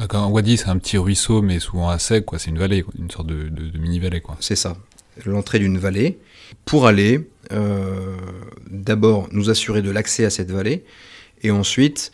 D'accord, 0.00 0.32
wadi 0.32 0.56
c'est 0.56 0.68
un 0.68 0.78
petit 0.78 0.96
ruisseau 0.96 1.42
mais 1.42 1.58
souvent 1.58 1.90
à 1.90 1.98
sec, 1.98 2.24
quoi. 2.24 2.38
c'est 2.38 2.48
une 2.48 2.58
vallée, 2.58 2.86
une 2.98 3.10
sorte 3.10 3.26
de, 3.26 3.78
mini-vallée. 3.78 4.22
quoi. 4.22 4.36
C'est 4.40 4.56
ça, 4.56 4.78
l'entrée 5.26 5.58
d'une 5.58 5.76
vallée, 5.76 6.18
pour 6.64 6.86
aller 6.86 7.28
euh, 7.52 8.16
d'abord 8.70 9.28
nous 9.30 9.50
assurer 9.50 9.82
de 9.82 9.90
l'accès 9.90 10.24
à 10.24 10.30
cette 10.30 10.50
vallée, 10.50 10.84
et 11.42 11.50
ensuite 11.50 12.12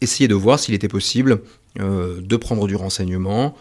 essayer 0.00 0.26
de 0.26 0.34
voir 0.34 0.58
s'il 0.58 0.74
était 0.74 0.88
possible 0.88 1.42
de 1.78 2.36
prendre 2.36 2.66
du 2.66 2.74
renseignement, 2.74 3.54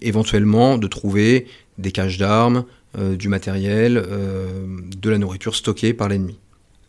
éventuellement 0.00 0.78
de 0.78 0.86
trouver 0.86 1.46
des 1.76 1.92
caches 1.92 2.18
d'armes, 2.18 2.64
euh, 2.98 3.16
du 3.16 3.28
matériel, 3.28 3.96
euh, 3.96 4.66
de 4.98 5.10
la 5.10 5.16
nourriture 5.16 5.56
stockée 5.56 5.94
par 5.94 6.10
l'ennemi. 6.10 6.38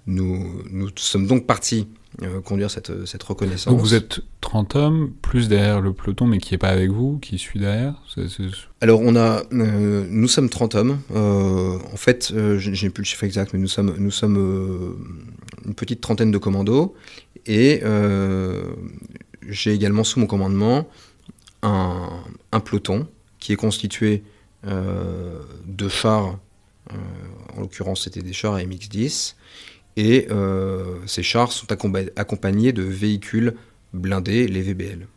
Nous, 0.06 0.64
nous 0.70 0.90
sommes 0.96 1.28
donc 1.28 1.46
partis 1.46 1.88
euh, 2.22 2.42
conduire 2.42 2.70
cette, 2.70 3.06
cette, 3.06 3.24
reconnaissance. 3.24 3.74
Donc 3.74 3.82
vous 3.82 3.96
êtes 3.96 4.20
30 4.42 4.76
hommes, 4.76 5.12
plus 5.22 5.48
derrière 5.48 5.82
le 5.82 5.94
peloton, 5.94 6.28
mais 6.28 6.38
qui 6.38 6.54
n'est 6.54 6.58
pas 6.58 6.70
avec 6.70 6.92
vous, 6.92 7.18
qui 7.20 7.40
suit 7.40 7.60
derrière 7.60 7.96
Alors 8.82 9.02
on 9.02 9.16
a, 9.16 9.44
nous 9.52 10.28
sommes 10.28 10.50
30 10.50 10.76
hommes. 10.76 11.00
en 11.14 11.98
fait, 11.98 12.34
j'ai 12.58 12.90
plus 12.90 13.02
le 13.02 13.08
chiffre 13.08 13.24
exact, 13.24 13.54
mais 13.54 13.60
nous 13.60 13.68
sommes, 13.68 13.96
nous 13.98 14.12
sommes 14.12 14.98
une 15.66 15.74
petite 15.74 16.02
trentaine 16.02 16.32
de 16.32 16.38
commandos. 16.38 16.96
Et 17.48 17.82
j'ai 19.48 19.74
également 19.74 20.04
sous 20.04 20.20
mon 20.20 20.28
commandement 20.28 20.88
un, 21.64 22.10
un, 22.52 22.60
peloton 22.60 23.08
qui 23.40 23.54
est 23.54 23.58
constitué 23.58 24.24
euh, 24.66 25.42
de 25.66 25.90
chars, 25.90 26.38
euh, 26.92 26.96
en 27.58 27.62
l'occurrence 27.62 28.04
c'était 28.04 28.22
des 28.22 28.34
chars 28.34 28.58
MX-10, 28.58 29.36
et 29.96 30.28
euh, 30.32 30.96
ces 31.06 31.24
chars 31.24 31.52
sont 31.52 31.68
accompagnés 32.16 32.72
de 32.72 32.84
véhicules 32.84 33.54
blindés, 33.94 34.48
les 34.48 34.62
VBL. 34.62 35.08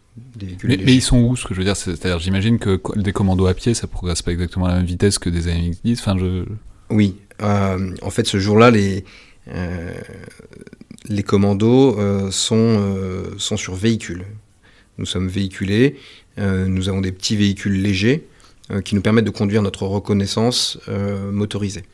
mais, 0.65 0.77
ils 0.95 1.03
sont 1.03 1.19
où 1.19 1.37
ce 1.37 1.47
que 1.47 1.55
je 1.55 1.61
veux 1.61 1.65
dire? 1.65 1.77
C'est-à-dire, 1.77 2.19
j'imagine 2.19 2.59
que 2.59 2.81
des 2.97 3.13
commandos 3.13 3.47
à 3.47 3.55
pied, 3.55 3.75
ça 3.75 3.87
progresse 3.87 4.23
pas 4.23 4.33
exactement 4.33 4.67
à 4.67 4.71
la 4.71 4.77
même 4.77 4.87
vitesse 4.87 5.19
que 5.19 5.31
des 5.31 5.47
MX-10. 5.47 5.95
Enfin, 5.95 6.19
je... 6.19 6.45
Oui, 6.91 7.17
en 7.41 8.11
fait, 8.11 8.27
ce 8.27 8.39
jour-là, 8.39 8.71
les, 8.71 9.05
les 11.09 11.23
commandos 11.23 11.99
sont, 12.31 13.35
sont 13.39 13.57
sur 13.57 13.75
véhicules. 13.75 14.25
Nous 14.99 15.07
sommes 15.07 15.29
véhiculés, 15.29 15.97
nous 16.39 16.89
avons 16.89 17.01
des 17.01 17.13
petits 17.13 17.37
véhicules 17.37 17.81
légers 17.81 18.27
euh, 18.73 18.81
qui 18.81 18.97
nous 18.97 19.01
permettent 19.01 19.27
de 19.27 19.31
conduire 19.31 19.63
notre 19.63 19.87
reconnaissance 19.87 20.77
euh, 20.89 21.31
motorisée. 21.31 21.85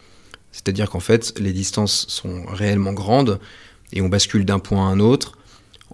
C'est-à-dire 0.52 0.90
qu'en 0.90 1.00
fait, 1.00 1.38
les 1.40 1.52
distances 1.52 2.06
sont 2.08 2.44
réellement 2.46 2.92
grandes 2.92 3.40
et 3.92 4.02
on 4.02 4.08
bascule 4.08 4.44
d'un 4.44 4.58
point 4.58 4.88
à 4.88 4.90
un 4.90 5.00
autre 5.00 5.38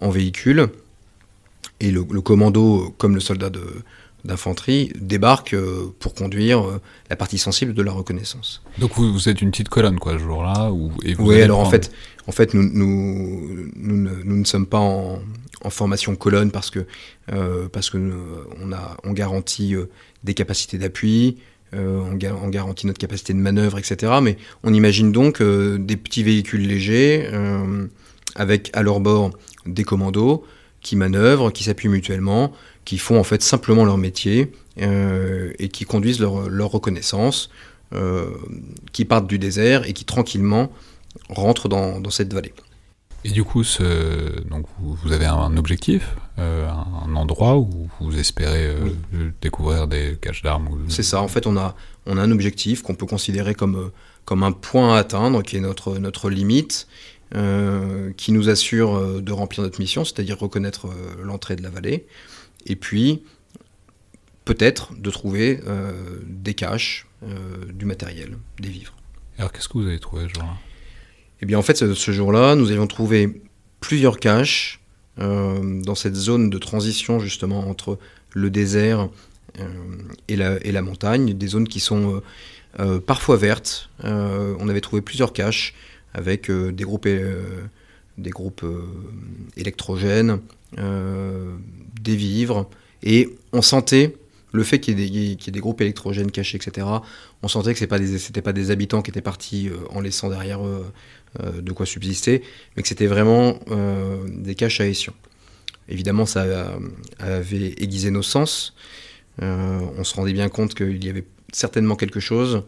en 0.00 0.10
véhicule. 0.10 0.68
Et 1.80 1.92
le, 1.92 2.02
commando, 2.02 2.92
comme 2.98 3.14
le 3.14 3.20
soldat 3.20 3.50
d'infanterie, 4.24 4.92
débarque 5.00 5.54
euh, 5.54 5.94
pour 6.00 6.12
conduire 6.12 6.80
la 7.08 7.14
partie 7.14 7.38
sensible 7.38 7.72
de 7.72 7.82
la 7.82 7.92
reconnaissance. 7.92 8.62
Donc 8.78 8.96
vous, 8.96 9.28
êtes 9.28 9.40
une 9.40 9.52
petite 9.52 9.68
colonne, 9.68 10.00
quoi, 10.00 10.14
ce 10.14 10.18
jour-là 10.18 10.72
Oui, 10.72 11.40
alors 11.40 11.60
en 11.60 11.70
fait, 11.70 11.92
en 12.26 12.32
fait 12.32 12.52
nous, 12.52 12.64
nous, 12.64 13.70
nous, 13.76 14.36
ne, 14.36 14.44
sommes 14.44 14.66
pas 14.66 14.80
en, 14.80 15.20
formation 15.70 16.16
colonne 16.16 16.50
parce 16.50 16.70
que, 16.70 16.84
parce 17.72 17.90
que 17.90 18.12
on, 18.60 18.72
a, 18.72 18.96
on 19.04 19.12
garantit 19.12 19.76
des 20.24 20.34
capacités 20.34 20.78
d'appui, 20.78 21.36
euh, 21.74 22.00
on, 22.00 22.48
garantit 22.48 22.86
notre 22.86 22.98
capacité 22.98 23.32
de 23.34 23.38
manœuvre, 23.38 23.78
etc. 23.78 24.12
Mais 24.22 24.38
on 24.62 24.72
imagine 24.72 25.12
donc 25.12 25.40
euh, 25.40 25.78
des 25.78 25.96
petits 25.96 26.22
véhicules 26.22 26.66
légers 26.66 27.28
euh, 27.32 27.86
avec 28.36 28.70
à 28.72 28.82
leur 28.82 29.00
bord 29.00 29.30
des 29.66 29.84
commandos 29.84 30.44
qui 30.80 30.96
manœuvrent, 30.96 31.52
qui 31.52 31.64
s'appuient 31.64 31.88
mutuellement, 31.88 32.52
qui 32.84 32.98
font 32.98 33.18
en 33.18 33.24
fait 33.24 33.42
simplement 33.42 33.84
leur 33.84 33.98
métier 33.98 34.52
et 34.78 35.68
qui 35.70 35.84
conduisent 35.84 36.20
leur, 36.20 36.70
reconnaissance, 36.70 37.50
qui 38.92 39.04
partent 39.04 39.26
du 39.26 39.40
désert 39.40 39.88
et 39.88 39.92
qui 39.92 40.04
tranquillement 40.04 40.70
rentrent 41.28 41.68
dans 41.68 42.10
cette 42.10 42.32
vallée. 42.32 42.52
Et 43.24 43.30
du 43.30 43.42
coup, 43.42 43.64
ce, 43.64 44.40
donc 44.44 44.66
vous, 44.78 45.12
avez 45.12 45.26
un 45.26 45.56
objectif, 45.56 46.14
euh, 46.38 46.68
un 46.68 47.16
endroit 47.16 47.58
où 47.58 47.88
vous 48.00 48.18
espérez 48.18 48.66
euh, 48.66 49.30
découvrir 49.40 49.88
des 49.88 50.16
caches 50.20 50.42
d'armes 50.42 50.68
C'est 50.88 51.02
ça, 51.02 51.20
en 51.20 51.28
fait, 51.28 51.46
on 51.46 51.56
a, 51.56 51.74
on 52.06 52.16
a 52.16 52.22
un 52.22 52.30
objectif 52.30 52.82
qu'on 52.82 52.94
peut 52.94 53.06
considérer 53.06 53.54
comme, 53.54 53.76
euh, 53.76 53.92
comme 54.24 54.44
un 54.44 54.52
point 54.52 54.94
à 54.94 54.98
atteindre, 54.98 55.42
qui 55.42 55.56
est 55.56 55.60
notre, 55.60 55.98
notre 55.98 56.30
limite, 56.30 56.86
qui 58.16 58.32
nous 58.32 58.48
assure 58.48 59.20
de 59.20 59.32
remplir 59.32 59.62
notre 59.62 59.78
mission, 59.78 60.02
c'est-à-dire 60.02 60.38
reconnaître 60.38 60.86
l'entrée 61.22 61.56
de 61.56 61.62
la 61.62 61.68
vallée, 61.68 62.06
et 62.64 62.74
puis 62.74 63.22
peut-être 64.46 64.94
de 64.94 65.10
trouver 65.10 65.60
des 66.26 66.54
caches, 66.54 67.06
du 67.70 67.84
matériel, 67.84 68.38
des 68.58 68.70
vivres. 68.70 68.94
Alors 69.36 69.52
qu'est-ce 69.52 69.68
que 69.68 69.76
vous 69.76 69.86
avez 69.86 69.98
trouvé, 69.98 70.26
genre 70.30 70.56
eh 71.40 71.46
bien, 71.46 71.58
en 71.58 71.62
fait, 71.62 71.76
ce, 71.76 72.10
jour-là, 72.12 72.54
nous 72.54 72.70
avions 72.70 72.86
trouvé 72.86 73.42
plusieurs 73.80 74.18
caches 74.18 74.80
euh, 75.20 75.82
dans 75.82 75.94
cette 75.94 76.14
zone 76.14 76.50
de 76.50 76.58
transition, 76.58 77.20
justement, 77.20 77.68
entre 77.68 77.98
le 78.34 78.50
désert 78.50 79.08
euh, 79.58 79.66
et, 80.28 80.36
la, 80.36 80.82
montagne, 80.82 81.34
des 81.34 81.46
zones 81.46 81.68
qui 81.68 81.80
sont 81.80 82.22
euh, 82.80 83.00
parfois 83.00 83.36
vertes. 83.36 83.90
on 84.02 84.68
avait 84.68 84.80
trouvé 84.80 85.02
plusieurs 85.02 85.32
caches 85.32 85.74
avec 86.12 86.50
des 86.50 86.84
groupes, 86.84 87.06
électrogènes, 89.56 90.40
des 90.76 92.16
vivres, 92.16 92.68
et 93.02 93.28
on 93.52 93.62
sentait 93.62 94.16
le 94.52 94.62
fait 94.62 94.80
qu'il 94.80 94.98
y, 94.98 95.32
ait 95.32 95.50
des 95.50 95.60
groupes 95.60 95.82
électrogènes 95.82 96.30
cachés, 96.30 96.56
etc., 96.56 96.86
on 97.42 97.48
sentait 97.48 97.74
que 97.74 97.78
ce 97.78 97.84
n'étaient 97.84 98.42
pas, 98.42 98.52
des 98.52 98.70
habitants 98.70 99.02
qui 99.02 99.10
étaient 99.10 99.20
partis 99.20 99.70
en 99.90 100.00
laissant 100.00 100.30
derrière 100.30 100.64
eux 100.64 100.86
de 101.42 101.72
quoi 101.72 101.86
subsister, 101.86 102.42
mais 102.76 102.82
que 102.82 102.88
c'était 102.88 103.06
vraiment 103.06 103.58
euh, 103.70 104.26
des 104.28 104.54
caches 104.54 104.80
à 104.80 104.86
ession. 104.86 105.12
Évidemment, 105.88 106.26
ça 106.26 106.76
avait 107.18 107.74
aiguisé 107.78 108.10
nos 108.10 108.22
sens. 108.22 108.74
Euh, 109.42 109.80
on 109.96 110.04
se 110.04 110.14
rendait 110.14 110.32
bien 110.32 110.48
compte 110.48 110.74
qu'il 110.74 111.04
y 111.04 111.08
avait 111.08 111.24
certainement 111.52 111.96
quelque 111.96 112.20
chose, 112.20 112.64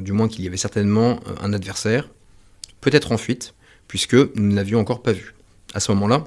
du 0.00 0.12
moins 0.12 0.26
qu'il 0.26 0.42
y 0.42 0.48
avait 0.48 0.56
certainement 0.56 1.20
un 1.40 1.52
adversaire, 1.52 2.08
peut-être 2.80 3.12
en 3.12 3.16
fuite, 3.16 3.54
puisque 3.86 4.14
nous 4.14 4.48
ne 4.48 4.56
l'avions 4.56 4.80
encore 4.80 5.02
pas 5.02 5.12
vu. 5.12 5.34
À 5.74 5.78
ce 5.78 5.92
moment-là, 5.92 6.24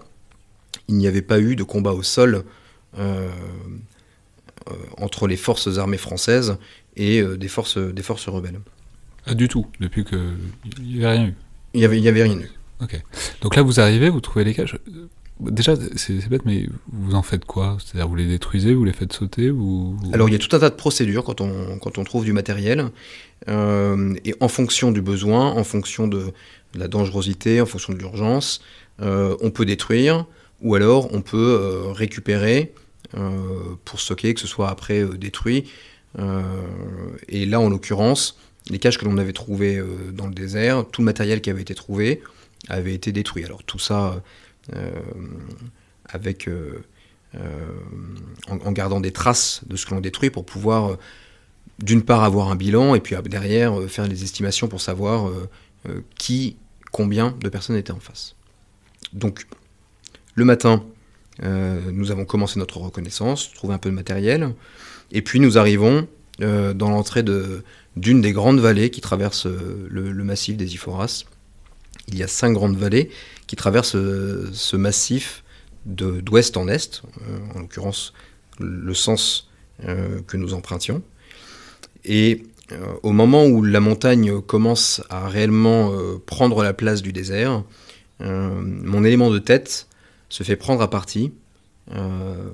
il 0.88 0.96
n'y 0.96 1.08
avait 1.08 1.22
pas 1.22 1.40
eu 1.40 1.58
de 1.58 1.64
combat 1.64 1.92
au 1.92 2.04
sol 2.04 2.46
entre 4.98 5.28
les 5.28 5.36
forces 5.36 5.78
armées 5.78 5.98
françaises 5.98 6.58
et 6.96 7.22
des, 7.22 7.48
forces, 7.50 7.78
des 7.78 8.04
forces 8.04 8.30
rebelles. 8.30 8.62
Ah, 9.26 9.34
du 9.34 9.50
tout, 9.50 9.66
depuis 9.82 10.06
qu'il 10.06 10.38
n'y 10.80 11.04
avait 11.04 11.18
rien 11.18 11.28
eu. 11.28 11.34
Il 11.76 11.80
n'y 11.80 11.86
avait, 11.86 12.00
y 12.00 12.08
avait 12.08 12.24
rien 12.24 12.40
eu. 12.40 12.50
Ok. 12.82 13.02
Donc 13.42 13.56
là, 13.56 13.62
vous 13.62 13.80
arrivez, 13.80 14.10
vous 14.10 14.22
trouvez 14.22 14.46
les 14.46 14.54
caches. 14.54 14.76
Déjà, 15.42 15.74
c'est 15.98 16.30
bête, 16.30 16.46
mais 16.46 16.66
vous 16.94 17.14
en 17.14 17.22
faites 17.22 17.44
quoi? 17.44 17.78
C'est-à-dire, 17.84 18.08
vous 18.08 18.16
les 18.16 18.26
détruisez, 18.26 18.74
vous 18.74 18.86
les 18.86 18.94
faites 18.94 19.12
sauter 19.12 19.52
ou... 19.52 19.98
Alors, 20.14 20.30
il 20.30 20.32
y 20.32 20.36
a 20.36 20.40
tout 20.40 20.56
un 20.56 20.60
tas 20.60 20.70
de 20.70 20.76
procédures 20.76 21.26
quand 21.26 21.42
on, 21.42 21.78
quand 21.78 21.98
on 21.98 22.06
trouve 22.06 22.24
du 22.24 22.32
matériel. 22.32 22.90
Euh, 23.50 24.16
et 24.24 24.34
en 24.40 24.48
fonction 24.48 24.94
du 24.94 25.02
besoin, 25.02 25.52
en 25.52 25.66
fonction 25.66 26.08
de, 26.08 26.32
la 26.74 26.88
dangerosité, 26.88 27.60
en 27.60 27.66
fonction 27.66 27.92
de 27.92 27.98
l'urgence, 27.98 28.62
euh, 29.02 29.36
on 29.42 29.52
peut 29.52 29.66
détruire 29.66 30.26
ou 30.62 30.76
alors 30.76 31.14
on 31.14 31.22
peut 31.22 31.60
euh, 31.60 31.92
récupérer 31.92 32.74
pour 33.86 34.02
stocker, 34.02 34.34
que 34.34 34.42
ce 34.42 34.48
soit 34.48 34.68
après 34.68 35.06
détruit. 35.06 35.72
et 37.30 37.46
là, 37.46 37.62
en 37.62 37.70
l'occurrence, 37.70 38.38
les 38.70 38.80
caches 38.80 38.98
que 38.98 39.06
l'on 39.06 39.18
avait 39.18 39.34
trouvées 39.34 39.82
dans 40.12 40.28
le 40.28 40.34
désert, 40.34 40.86
tout 40.92 41.02
le 41.02 41.06
matériel 41.06 41.42
qui 41.42 41.50
avait 41.50 41.62
été 41.62 41.76
trouvé 41.76 42.22
avait 42.68 42.94
été 42.94 43.12
détruit. 43.12 43.46
Alors 43.46 43.64
tout 43.64 43.80
ça 43.80 44.22
avec 46.10 46.50
en, 48.50 48.72
gardant 48.72 49.00
des 49.00 49.12
traces 49.12 49.62
de 49.68 49.76
ce 49.76 49.86
que 49.86 49.94
l'on 49.94 50.02
détruit 50.02 50.32
pour 50.32 50.46
pouvoir 50.46 50.98
d'une 51.78 52.02
part 52.02 52.24
avoir 52.24 52.50
un 52.50 52.56
bilan 52.56 52.96
et 52.96 53.02
puis 53.02 53.16
derrière 53.26 53.80
faire 53.88 54.08
des 54.08 54.24
estimations 54.24 54.68
pour 54.68 54.82
savoir 54.82 55.32
qui, 56.18 56.58
combien 56.92 57.36
de 57.40 57.50
personnes 57.50 57.76
étaient 57.76 57.92
en 57.92 58.00
face. 58.00 58.36
Donc 59.14 59.46
le 60.36 60.46
matin, 60.46 60.84
euh, 61.44 61.80
nous 61.92 62.12
avons 62.12 62.26
commencé 62.26 62.60
notre 62.60 62.78
reconnaissance, 62.78 63.52
trouvé 63.54 63.74
un 63.74 63.78
peu 63.78 63.90
de 63.90 63.96
matériel, 63.96 64.54
et 65.12 65.22
puis 65.22 65.40
nous 65.40 65.58
arrivons 65.58 66.08
euh, 66.42 66.74
dans 66.74 66.90
l'entrée 66.90 67.24
d'une 67.96 68.22
des 68.22 68.34
grandes 68.34 68.60
vallées 68.60 68.90
qui 68.90 69.02
traversent 69.02 69.48
euh, 69.48 69.88
le, 69.90 70.24
massif 70.24 70.58
des 70.58 70.74
Iphoras. 70.74 71.24
Il 72.08 72.18
y 72.18 72.24
a 72.24 72.28
cinq 72.28 72.54
grandes 72.54 72.78
vallées 72.78 73.10
qui 73.48 73.56
traversent 73.56 73.96
ce 73.96 74.76
massif 74.76 75.44
d'ouest 75.86 76.58
en 76.58 76.68
est, 76.68 77.02
en 77.56 77.60
l'occurrence 77.60 78.14
le 78.60 78.94
sens 78.94 79.50
que 79.80 80.38
nous 80.38 80.54
empruntions. 80.54 81.02
Et 82.04 82.44
au 83.02 83.12
moment 83.12 83.46
où 83.46 83.64
la 83.64 83.80
montagne 83.80 84.42
commence 84.42 85.02
à 85.10 85.28
réellement 85.28 85.92
prendre 86.26 86.64
la 86.64 86.74
place 86.74 87.02
du 87.02 87.12
désert, 87.12 87.64
mon 88.20 89.04
élément 89.04 89.32
de 89.32 89.40
tête 89.40 89.88
se 90.30 90.44
fait 90.44 90.56
prendre 90.56 90.82
à 90.82 90.90
partie 90.90 91.32
euh, 91.92 92.50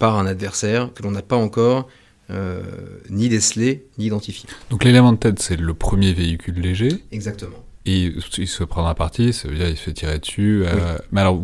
par 0.00 0.18
un 0.18 0.26
adversaire 0.26 0.92
que 0.92 1.04
l'on 1.04 1.12
n'a 1.12 1.22
pas 1.22 1.36
encore 1.36 1.88
euh, 2.30 2.62
ni 3.10 3.28
décelé 3.28 3.86
ni 3.98 4.06
identifié. 4.06 4.48
Donc 4.70 4.84
l'élément 4.84 5.12
de 5.12 5.18
tête, 5.18 5.40
c'est 5.40 5.56
le 5.56 5.74
premier 5.74 6.12
véhicule 6.12 6.60
léger. 6.60 7.02
Exactement. 7.10 7.56
Et 7.84 8.12
il 8.38 8.46
se 8.46 8.62
prend 8.62 8.86
à 8.86 8.94
partie, 8.94 9.32
ça 9.32 9.48
veut 9.48 9.56
dire 9.56 9.68
il 9.68 9.76
se 9.76 9.82
fait 9.82 9.92
tirer 9.92 10.18
dessus. 10.20 10.62
Euh, 10.64 10.98
mais 11.10 11.20
alors, 11.20 11.42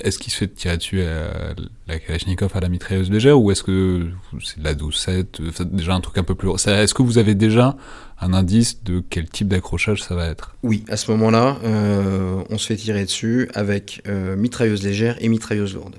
est-ce 0.00 0.18
qu'il 0.18 0.32
se 0.32 0.38
fait 0.38 0.48
tirer 0.48 0.78
dessus 0.78 1.02
à 1.02 1.54
la 1.86 1.98
Kalachnikov 1.98 2.52
à 2.54 2.60
la 2.60 2.70
mitrailleuse 2.70 3.10
légère 3.10 3.38
ou 3.38 3.50
est-ce 3.50 3.62
que 3.62 4.08
c'est 4.42 4.58
de 4.60 4.64
la 4.64 4.74
12-7 4.74 5.64
Déjà 5.64 5.94
un 5.94 6.00
truc 6.00 6.16
un 6.16 6.22
peu 6.22 6.34
plus 6.34 6.46
lourd. 6.46 6.56
Est-ce 6.56 6.94
que 6.94 7.02
vous 7.02 7.18
avez 7.18 7.34
déjà 7.34 7.76
un 8.20 8.32
indice 8.32 8.82
de 8.84 9.02
quel 9.10 9.28
type 9.28 9.48
d'accrochage 9.48 10.02
ça 10.02 10.14
va 10.14 10.26
être? 10.28 10.56
Oui, 10.62 10.82
à 10.88 10.96
ce 10.96 11.10
moment-là, 11.10 11.58
euh, 11.64 12.42
on 12.48 12.56
se 12.56 12.66
fait 12.66 12.76
tirer 12.76 13.04
dessus 13.04 13.50
avec 13.52 14.02
euh, 14.08 14.36
mitrailleuse 14.36 14.82
légère 14.82 15.16
et 15.20 15.28
mitrailleuse 15.28 15.74
lourde. 15.74 15.96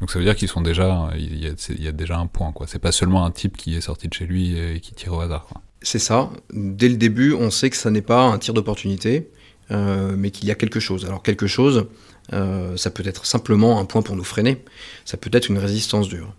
Donc 0.00 0.10
ça 0.10 0.18
veut 0.18 0.24
dire 0.24 0.36
qu'ils 0.36 0.48
sont 0.48 0.60
déjà, 0.60 1.10
il 1.16 1.38
y, 1.38 1.88
a, 1.88 1.92
déjà 1.92 2.18
un 2.18 2.26
point 2.26 2.52
quoi. 2.52 2.66
C'est 2.66 2.78
pas 2.78 2.92
seulement 2.92 3.24
un 3.24 3.30
type 3.30 3.56
qui 3.56 3.76
est 3.76 3.80
sorti 3.80 4.08
de 4.08 4.14
chez 4.14 4.26
lui 4.26 4.58
et 4.58 4.80
qui 4.80 4.94
tire 4.94 5.14
au 5.14 5.20
hasard. 5.20 5.48
C'est 5.82 5.98
ça. 5.98 6.30
Dès 6.52 6.88
le 6.88 6.96
début, 6.96 7.32
on 7.32 7.50
sait 7.50 7.70
que 7.70 7.76
ça 7.76 7.90
n'est 7.90 8.02
pas 8.02 8.22
un 8.22 8.38
tir 8.38 8.54
d'opportunité, 8.54 9.30
euh, 9.70 10.14
mais 10.16 10.30
qu'il 10.30 10.48
y 10.48 10.50
a 10.50 10.54
quelque 10.54 10.80
chose. 10.80 11.04
Alors 11.04 11.22
quelque 11.22 11.46
chose, 11.46 11.86
euh, 12.32 12.76
ça 12.76 12.90
peut 12.90 13.06
être 13.06 13.24
simplement 13.24 13.78
un 13.78 13.84
point 13.84 14.02
pour 14.02 14.16
nous 14.16 14.24
freiner. 14.24 14.64
Ça 15.04 15.16
peut 15.16 15.30
être 15.32 15.48
une 15.48 15.58
résistance 15.58 16.08
dure. 16.08 16.34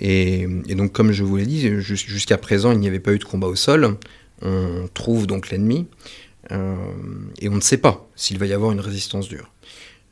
Et, 0.00 0.46
donc, 0.70 0.92
comme 0.92 1.12
je 1.12 1.22
vous 1.22 1.36
l'ai 1.36 1.46
dit, 1.46 1.80
jusqu'à 1.80 2.38
présent, 2.38 2.72
il 2.72 2.80
n'y 2.80 2.88
avait 2.88 2.98
pas 2.98 3.12
eu 3.12 3.18
de 3.18 3.24
combat 3.24 3.46
au 3.46 3.54
sol. 3.54 3.98
On 4.40 4.88
trouve 4.92 5.26
donc 5.26 5.50
l'ennemi 5.50 5.86
euh, 6.50 6.74
et 7.38 7.48
on 7.48 7.54
ne 7.54 7.60
sait 7.60 7.76
pas 7.76 8.08
s'il 8.16 8.38
va 8.38 8.46
y 8.46 8.52
avoir 8.52 8.72
une 8.72 8.80
résistance 8.80 9.28
dure. 9.28 9.52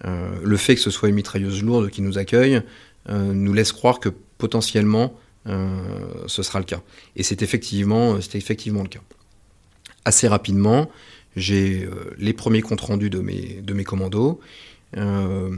Le 0.04 0.56
fait 0.56 0.74
que 0.74 0.80
ce 0.80 0.90
soit 0.90 1.08
une 1.08 1.14
mitrailleuse 1.14 1.62
lourde 1.62 1.90
qui 1.90 2.02
nous 2.02 2.18
accueille 2.18 2.62
nous 3.08 3.52
laisse 3.52 3.72
croire 3.72 4.00
que 4.00 4.08
potentiellement 4.38 5.14
euh, 5.46 5.66
ce 6.26 6.42
sera 6.42 6.58
le 6.58 6.64
cas. 6.64 6.80
Et 7.16 7.22
c'est 7.22 7.42
effectivement, 7.42 8.18
effectivement 8.18 8.82
le 8.82 8.88
cas. 8.88 9.00
Assez 10.04 10.28
rapidement, 10.28 10.90
j'ai 11.36 11.84
euh, 11.84 12.14
les 12.18 12.32
premiers 12.32 12.60
comptes 12.60 12.82
rendus 12.82 13.10
de 13.10 13.20
mes, 13.20 13.60
de 13.62 13.72
mes 13.72 13.84
commandos. 13.84 14.40
Euh, 14.96 15.50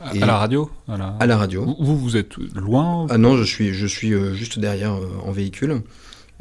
à, 0.00 0.14
la 0.14 0.36
radio 0.36 0.70
à 0.88 1.26
la, 1.26 1.36
radio. 1.36 1.76
Vous, 1.78 1.98
vous 1.98 2.16
êtes 2.16 2.36
loin 2.54 3.06
Ah 3.10 3.18
non, 3.18 3.36
je 3.36 3.44
suis, 3.44 3.72
je 3.74 3.86
suis 3.86 4.12
juste 4.34 4.58
derrière 4.58 4.98
en 5.22 5.32
véhicule. 5.32 5.82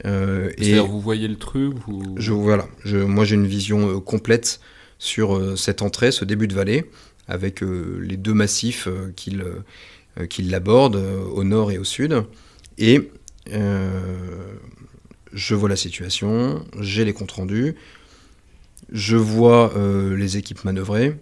C'est-à-dire 0.03 0.87
vous 0.87 1.01
voyez 1.01 1.27
le 1.27 1.35
truc 1.35 1.73
je, 2.15 2.31
Voilà, 2.31 2.67
je, 2.85 2.97
moi 2.97 3.25
j'ai 3.25 3.35
une 3.35 3.47
vision 3.47 3.99
complète 3.99 4.61
sur 4.99 5.57
cette 5.57 5.81
entrée, 5.81 6.11
ce 6.11 6.23
début 6.23 6.47
de 6.47 6.53
vallée, 6.53 6.85
avec 7.27 7.61
les 7.61 8.17
deux 8.17 8.33
massifs 8.33 8.87
qui 9.15 10.41
l'abordent 10.41 10.95
au 10.95 11.43
nord 11.43 11.71
et 11.71 11.77
au 11.77 11.83
sud. 11.83 12.23
Et 12.77 13.11
euh, 13.53 14.55
je 15.33 15.55
vois 15.55 15.69
la 15.69 15.75
situation, 15.75 16.65
j'ai 16.79 17.05
les 17.05 17.13
comptes 17.13 17.31
rendus, 17.31 17.75
je 18.91 19.17
vois 19.17 19.75
euh, 19.75 20.15
les 20.15 20.37
équipes 20.37 20.63
manœuvrer, 20.63 21.15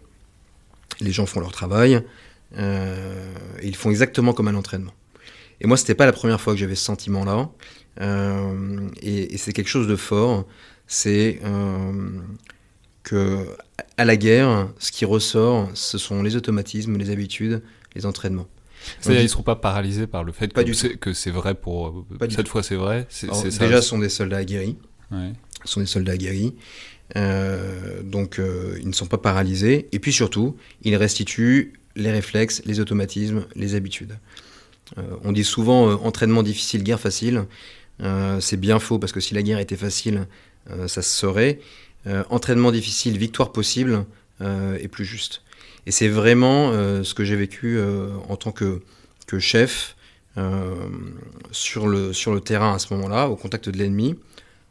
les 1.00 1.12
gens 1.12 1.26
font 1.26 1.40
leur 1.40 1.52
travail, 1.52 2.02
euh, 2.58 3.34
ils 3.64 3.76
font 3.76 3.90
exactement 3.90 4.34
comme 4.34 4.48
à 4.48 4.52
l'entraînement. 4.52 4.94
Et 5.62 5.68
moi, 5.68 5.78
c'était 5.78 5.96
pas 5.96 6.06
la 6.06 6.12
première 6.12 6.40
fois 6.42 6.54
que 6.54 6.60
j'avais 6.60 6.76
ce 6.76 6.86
sentiment-là, 6.86 7.50
et, 9.02 9.38
c'est 9.38 9.54
quelque 9.54 9.70
chose 9.70 9.88
de 9.88 9.96
fort. 9.96 10.46
C'est 10.86 11.40
que 13.06 13.48
à 13.98 14.04
la 14.04 14.18
guerre, 14.18 14.68
ce 14.80 14.92
qui 14.92 15.06
ressort, 15.06 15.70
ce 15.74 15.98
sont 15.98 16.22
les 16.22 16.36
automatismes, 16.36 16.98
les 16.98 17.12
habitudes, 17.12 17.62
les 17.96 18.06
entraînements. 18.06 18.48
C'est-à-dire 19.00 19.22
ils 19.22 19.26
ne 19.26 19.30
seront 19.30 19.44
pas 19.44 19.56
paralysés 19.56 20.08
par 20.08 20.24
le 20.24 20.32
fait 20.32 20.52
que, 21.00 21.14
c'est 21.14 21.32
vrai 21.32 21.56
pour... 21.56 22.06
cette 22.30 22.48
fois 22.48 22.64
c'est 22.64 22.76
vrai 22.76 23.08
Déjà, 23.22 23.82
ce 23.82 23.88
sont 23.88 24.00
des 24.00 24.10
soldats 24.10 24.38
aguerris. 24.38 24.78
Ce 25.12 25.72
sont 25.72 25.80
des 25.80 25.86
soldats 25.86 26.14
aguerris. 26.14 26.54
Euh, 27.16 28.02
donc 28.02 28.40
euh, 28.40 28.78
ils 28.82 28.88
ne 28.88 28.94
sont 28.94 29.06
pas 29.06 29.18
paralysés. 29.18 29.88
Et 29.92 30.00
puis 30.00 30.12
surtout, 30.12 30.58
ils 30.82 30.96
restituent 30.96 31.74
les 31.96 32.12
réflexes, 32.12 32.62
les 32.66 32.80
automatismes, 32.80 33.46
les 33.56 33.76
habitudes. 33.76 34.18
Euh, 34.98 35.02
on 35.24 35.32
dit 35.32 35.44
souvent 35.44 35.94
entraînement 36.04 36.44
difficile, 36.44 36.84
guerre 36.84 37.00
facile. 37.00 37.46
c'est 38.40 38.60
bien 38.60 38.80
faux 38.80 39.00
parce 39.00 39.14
que 39.14 39.20
si 39.20 39.34
la 39.34 39.42
guerre 39.42 39.60
était 39.60 39.78
facile, 39.78 40.28
ça 40.88 41.02
se 41.02 41.10
saurait. 41.10 41.60
Entraînement 42.30 42.72
difficile, 42.72 43.18
victoire 43.18 43.52
possible 43.52 44.06
est 44.42 44.88
plus 44.88 45.06
juste. 45.06 45.42
Et 45.86 45.92
c'est 45.92 46.08
vraiment 46.08 46.72
euh, 46.72 47.04
ce 47.04 47.14
que 47.14 47.24
j'ai 47.24 47.36
vécu 47.36 47.78
euh, 47.78 48.10
en 48.28 48.36
tant 48.38 48.52
que, 48.52 48.82
que 49.28 49.40
chef 49.40 49.96
euh, 50.38 50.74
sur, 51.52 51.88
le, 51.88 52.12
sur 52.12 52.34
le 52.34 52.42
terrain 52.42 52.74
à 52.74 52.80
ce 52.80 52.94
moment-là, 52.96 53.30
au 53.30 53.36
contact 53.36 53.70
de 53.70 53.78
l'ennemi, 53.78 54.16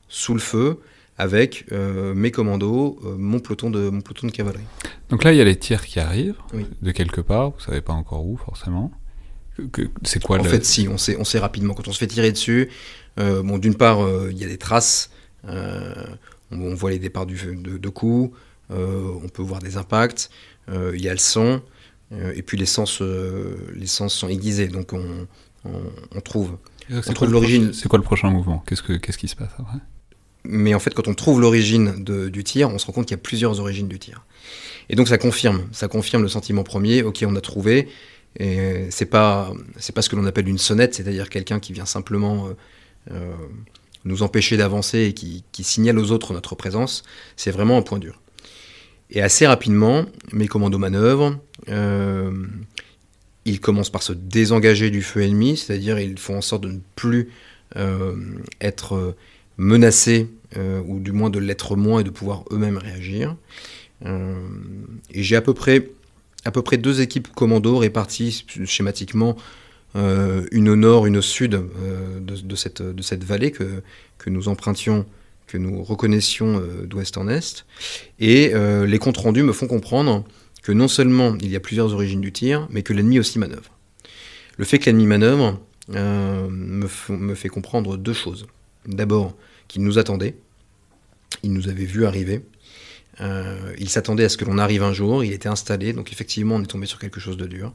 sous 0.09 0.35
le 0.35 0.41
feu, 0.41 0.81
avec 1.17 1.67
mes 1.71 2.33
commandos, 2.33 2.99
mon, 3.17 3.39
peloton 3.39 3.71
de, 3.71 3.89
mon 3.89 4.01
peloton 4.01 4.27
de 4.27 4.33
cavalerie. 4.33 4.65
Donc 5.11 5.23
là, 5.23 5.33
il 5.33 5.39
y 5.39 5.41
a 5.41 5.45
les 5.45 5.55
tirs 5.57 5.87
qui 5.87 6.01
arrivent 6.01 6.35
de 6.83 6.91
quelque 6.91 7.21
part, 7.21 7.51
vous 7.51 7.61
savez 7.61 7.81
pas 7.81 7.93
encore 7.93 8.27
où 8.27 8.37
forcément. 8.37 8.91
C'est 10.03 10.21
quoi 10.21 10.41
En 10.41 10.45
fait, 10.45 10.65
si, 10.65 10.89
on 10.89 10.99
sait, 10.99 11.17
on 11.17 11.23
sait 11.23 11.39
rapidement. 11.39 11.75
Quand 11.75 11.87
on 11.87 11.93
se 11.93 11.99
fait 11.99 12.09
tirer 12.09 12.33
dessus, 12.33 12.69
bon, 13.17 13.59
d'une 13.59 13.77
part, 13.77 14.01
il 14.29 14.37
y 14.37 14.43
a 14.43 14.49
des 14.49 14.59
traces, 14.59 15.11
on, 16.55 16.75
voit 16.75 16.91
les 16.91 16.99
départs 16.99 17.27
du, 17.27 17.37
de, 17.57 17.79
de 17.79 17.89
coups, 17.89 18.37
on 18.71 19.29
peut 19.33 19.43
voir 19.43 19.61
des 19.61 19.77
impacts. 19.77 20.31
Euh, 20.71 20.93
il 20.95 21.03
y 21.03 21.09
a 21.09 21.13
le 21.13 21.19
son, 21.19 21.63
euh, 22.13 22.33
et 22.35 22.43
puis 22.43 22.57
les 22.57 22.67
sens, 22.67 23.01
euh, 23.03 23.57
les 23.75 23.87
sens 23.87 24.15
sont 24.15 24.29
aiguisés, 24.29 24.69
donc 24.69 24.93
on, 24.93 25.27
on, 26.15 26.21
trouve. 26.21 26.57
trouve 27.15 27.31
l'origine. 27.31 27.73
C'est 27.73 27.89
quoi 27.89 27.99
le 27.99 28.05
prochain 28.05 28.31
mouvement? 28.31 28.63
Qu'est-ce 28.67 28.83
que 28.83 28.95
qu'est-ce 28.95 29.19
qui 29.19 29.29
se 29.29 29.37
passe 29.37 29.51
après? 29.59 29.79
Mais 30.45 30.75
en 30.75 30.79
fait, 30.79 30.93
quand 30.95 31.09
on 31.09 31.15
trouve 31.15 31.41
l'origine 31.41 32.05
du 32.05 32.45
tir, 32.45 32.69
on 32.69 32.79
se 32.79 32.87
rend 32.87 32.93
compte 32.93 33.07
qu'il 33.07 33.17
y 33.17 33.21
a 33.21 33.23
plusieurs 33.23 33.61
origines 33.61 33.89
du 33.89 33.99
tir. 33.99 34.27
Et 34.91 34.97
donc 34.97 35.09
ça 35.09 35.17
confirme, 35.17 35.67
ça 35.73 35.89
confirme 35.89 36.23
le 36.23 36.29
sentiment 36.29 36.65
premier. 36.65 37.03
Ok, 37.03 37.25
on 37.27 37.35
a 37.37 37.41
trouvé. 37.41 37.89
Et 38.39 38.87
c'est 38.91 39.07
pas 39.07 39.53
c'est 39.79 39.95
pas 39.95 40.03
ce 40.03 40.09
que 40.09 40.17
l'on 40.17 40.27
appelle 40.27 40.49
une 40.49 40.59
sonnette, 40.59 40.95
c'est-à-dire 40.95 41.31
quelqu'un 41.31 41.61
qui 41.61 41.73
vient 41.73 41.87
simplement 41.87 42.49
nous 44.05 44.23
empêcher 44.23 44.57
d'avancer 44.57 45.01
et 45.01 45.13
qui, 45.15 45.45
qui, 45.53 45.65
signale 45.65 45.99
aux 45.99 46.13
autres 46.13 46.33
notre 46.33 46.55
présence. 46.55 47.03
C'est 47.37 47.51
vraiment 47.51 47.79
un 47.79 47.83
point 47.83 47.99
dur. 47.99 48.21
Et 49.11 49.23
assez 49.23 49.47
rapidement, 49.47 50.05
mes 50.33 50.49
commandos 50.49 50.79
manœuvrent. 50.79 51.39
Euh, 51.69 52.47
ils 53.45 53.61
commencent 53.61 53.91
par 53.91 54.03
se 54.03 54.13
désengager 54.13 54.91
du 54.91 55.03
feu 55.03 55.23
ennemi, 55.23 55.57
c'est-à-dire 55.57 55.99
ils 55.99 56.19
font 56.19 56.39
en 56.39 56.41
sorte 56.41 56.63
de 56.63 56.73
ne 56.73 56.79
plus 56.97 57.31
euh, 57.77 58.17
être 58.61 59.15
menacés, 59.57 60.29
euh, 60.57 60.81
ou 60.87 60.99
du 61.01 61.13
moins 61.13 61.31
de 61.31 61.39
l'être 61.39 61.77
moins 61.77 62.01
et 62.01 62.05
de 62.05 62.11
pouvoir 62.11 62.45
eux-mêmes 62.51 62.79
réagir. 62.79 63.37
et 64.05 65.23
j'ai 65.23 65.37
à 65.37 65.41
peu 65.41 65.55
près 65.55 65.91
à 66.45 66.51
peu 66.51 66.61
près 66.61 66.77
deux 66.77 67.01
équipes 67.01 67.29
commandos 67.29 67.79
réparties 67.79 68.45
schématiquement, 68.67 69.37
une 69.95 70.69
au 70.69 70.77
nord, 70.77 71.07
une 71.07 71.19
au 71.19 71.23
sud 71.23 71.61
de, 72.21 72.55
cette, 72.57 72.83
de 72.83 73.03
cette 73.03 73.25
vallée 73.25 73.53
que, 73.53 73.83
que 74.19 74.31
nous 74.31 74.49
empruntions 74.49 75.07
que 75.47 75.59
nous 75.59 75.83
reconnaissions 75.83 76.59
euh, 76.59 76.87
d'ouest 76.87 77.17
en 77.17 77.29
est. 77.29 77.65
Et 78.19 78.53
euh, 78.55 78.87
les 78.87 78.99
comptes 78.99 79.19
rendus 79.19 79.43
me 79.43 79.53
font 79.53 79.67
comprendre 79.67 80.25
que 80.63 80.73
non 80.73 80.89
seulement 80.89 81.37
il 81.41 81.51
y 81.51 81.57
a 81.57 81.61
plusieurs 81.61 81.93
origines 81.93 82.21
du 82.21 82.33
tir, 82.33 82.67
mais 82.71 82.83
que 82.83 82.93
l'ennemi 82.93 83.19
aussi 83.19 83.39
manœuvre. 83.39 83.71
Le 84.57 84.65
fait 84.65 84.79
que 84.79 84.87
l'ennemi 84.87 85.07
manœuvre 85.07 85.61
me, 85.89 86.89
me, 87.11 87.35
fait 87.35 87.49
comprendre 87.49 87.99
deux 87.99 88.15
choses. 88.15 88.47
D'abord, 88.87 89.37
qu'il 89.69 89.83
nous 89.83 89.99
attendait, 89.99 90.37
il 91.43 91.53
nous 91.53 91.69
avait 91.69 91.85
vu 91.85 92.07
arriver, 92.07 92.41
il 93.21 93.89
s'attendait 93.91 94.25
à 94.25 94.29
ce 94.31 94.39
que 94.39 94.47
l'on 94.47 94.57
arrive 94.57 94.83
un 94.83 94.95
jour, 94.95 95.23
il 95.23 95.33
était 95.33 95.49
installé, 95.49 95.93
donc 95.93 96.13
effectivement 96.13 96.55
on 96.55 96.63
est 96.63 96.67
tombé 96.67 96.87
sur 96.87 96.99
quelque 96.99 97.21
chose 97.21 97.37
de 97.37 97.47
dur. 97.47 97.75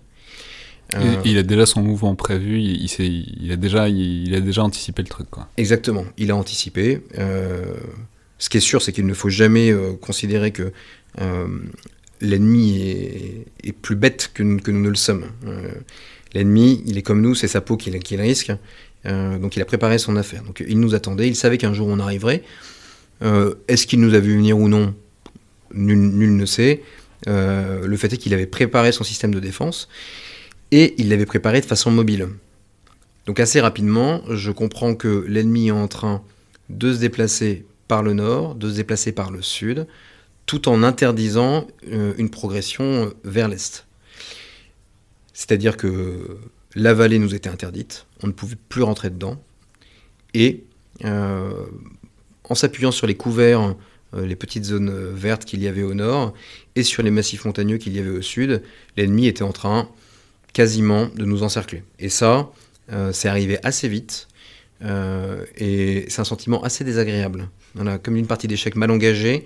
Il, 1.24 1.38
a 1.38 1.44
déjà 1.44 1.66
son 1.68 1.82
mouvement 1.82 2.16
prévu, 2.16 2.60
il, 2.60 2.86
il, 2.86 3.52
a 3.52 3.56
déjà, 3.56 3.90
il, 3.90 4.34
a 4.34 4.40
déjà 4.40 4.64
anticipé 4.64 5.04
le 5.04 5.08
truc. 5.08 5.30
Quoi. 5.30 5.48
Exactement, 5.58 6.06
il 6.18 6.32
a 6.32 6.36
anticipé. 6.36 7.02
ce 7.16 8.50
qui 8.50 8.58
est 8.58 8.62
sûr, 8.62 8.82
c'est 8.82 8.92
qu'il 8.92 9.06
ne 9.06 9.14
faut 9.14 9.30
jamais 9.30 9.72
considérer 10.02 10.52
que 10.52 10.72
l'ennemi 12.22 13.46
est, 13.64 13.72
plus 13.72 13.96
bête 13.96 14.32
que, 14.34 14.44
nous 14.44 14.60
ne 14.68 14.90
le 14.90 14.96
sommes. 14.96 15.26
Euh, 15.46 15.72
l'ennemi, 16.34 16.84
il 16.86 16.98
est 16.98 17.02
comme 17.02 17.22
nous, 17.22 17.36
c'est 17.36 17.48
sa 17.48 17.62
peau 17.62 17.78
qui, 17.78 17.98
qui 18.00 18.16
risque. 18.18 18.52
Euh, 19.06 19.38
donc 19.38 19.56
il 19.56 19.62
a 19.62 19.66
préparé 19.66 19.98
son 19.98 20.16
affaire. 20.16 20.44
Donc 20.44 20.64
il 20.68 20.80
nous 20.80 20.96
attendait, 20.96 21.28
il 21.28 21.36
savait 21.36 21.58
qu'un 21.58 21.74
jour 21.74 21.88
on 21.88 22.00
arriverait. 22.00 22.44
Euh, 23.22 23.56
est-ce 23.68 23.88
qu'il 23.88 24.00
nous 24.00 24.14
a 24.14 24.20
vu 24.20 24.36
venir 24.36 24.58
ou 24.58 24.68
non? 24.68 24.94
Nul, 25.74 26.36
ne 26.36 26.46
sait. 26.46 26.82
le 27.28 27.96
fait 27.98 28.14
est 28.14 28.18
qu'il 28.18 28.34
avait 28.34 28.48
préparé 28.48 28.92
son 28.92 29.04
système 29.04 29.34
de 29.34 29.40
défense 29.40 29.88
et 30.72 30.96
il 30.98 31.10
l'avait 31.10 31.26
préparé 31.26 31.62
de 31.62 31.66
façon 31.66 31.92
mobile. 31.92 32.30
Donc 33.26 33.40
assez 33.40 33.62
rapidement, 33.62 34.22
je 34.30 34.52
comprends 34.52 34.96
que 34.96 35.26
l'ennemi 35.28 35.68
est 35.68 35.72
en 35.72 35.88
train 35.88 36.24
de 36.70 36.94
se 36.94 37.00
déplacer 37.00 37.66
par 37.88 38.04
le 38.04 38.14
nord, 38.14 38.56
de 38.56 38.70
se 38.70 38.76
déplacer 38.76 39.12
par 39.12 39.32
le 39.32 39.42
sud, 39.42 39.88
tout 40.46 40.70
en 40.70 40.84
interdisant 40.84 41.68
euh, 41.92 42.14
une 42.18 42.30
progression 42.30 42.84
euh, 42.84 43.10
vers 43.24 43.48
l'est. 43.48 43.86
C'est-à-dire 45.34 45.78
que 45.78 46.40
la 46.76 46.94
vallée 46.94 47.20
nous 47.20 47.36
était 47.36 47.50
interdite, 47.50 48.06
on 48.24 48.28
ne 48.28 48.32
pouvait 48.32 48.58
plus 48.68 48.84
rentrer 48.84 49.10
dedans, 49.10 49.42
et 50.34 50.64
euh, 51.06 51.52
en 52.44 52.56
s'appuyant 52.56 52.92
sur 52.92 53.08
les 53.08 53.16
couverts, 53.16 53.76
les 54.16 54.36
petites 54.36 54.66
zones 54.66 55.14
vertes 55.14 55.46
qu'il 55.46 55.62
y 55.62 55.68
avait 55.68 55.84
au 55.84 55.94
nord, 55.94 56.34
et 56.76 56.82
sur 56.82 57.04
les 57.04 57.12
massifs 57.12 57.46
montagneux 57.46 57.78
qu'il 57.78 57.96
y 57.96 58.00
avait 58.00 58.10
au 58.10 58.24
sud, 58.24 58.64
l'ennemi 58.98 59.28
était 59.28 59.44
en 59.44 59.52
train 59.52 59.88
quasiment 60.54 61.08
de 61.16 61.26
nous 61.26 61.44
encercler. 61.44 61.84
Et 62.00 62.10
ça, 62.10 62.50
c'est 63.12 63.28
arrivé 63.28 63.60
assez 63.64 63.88
vite, 63.88 64.28
et 64.82 66.06
c'est 66.08 66.22
un 66.22 66.26
sentiment 66.26 66.64
assez 66.64 66.84
désagréable. 66.84 67.50
Voilà, 67.76 68.00
comme 68.00 68.16
une 68.16 68.26
partie 68.26 68.48
d'échecs 68.48 68.76
mal 68.76 68.90
engagée, 68.90 69.46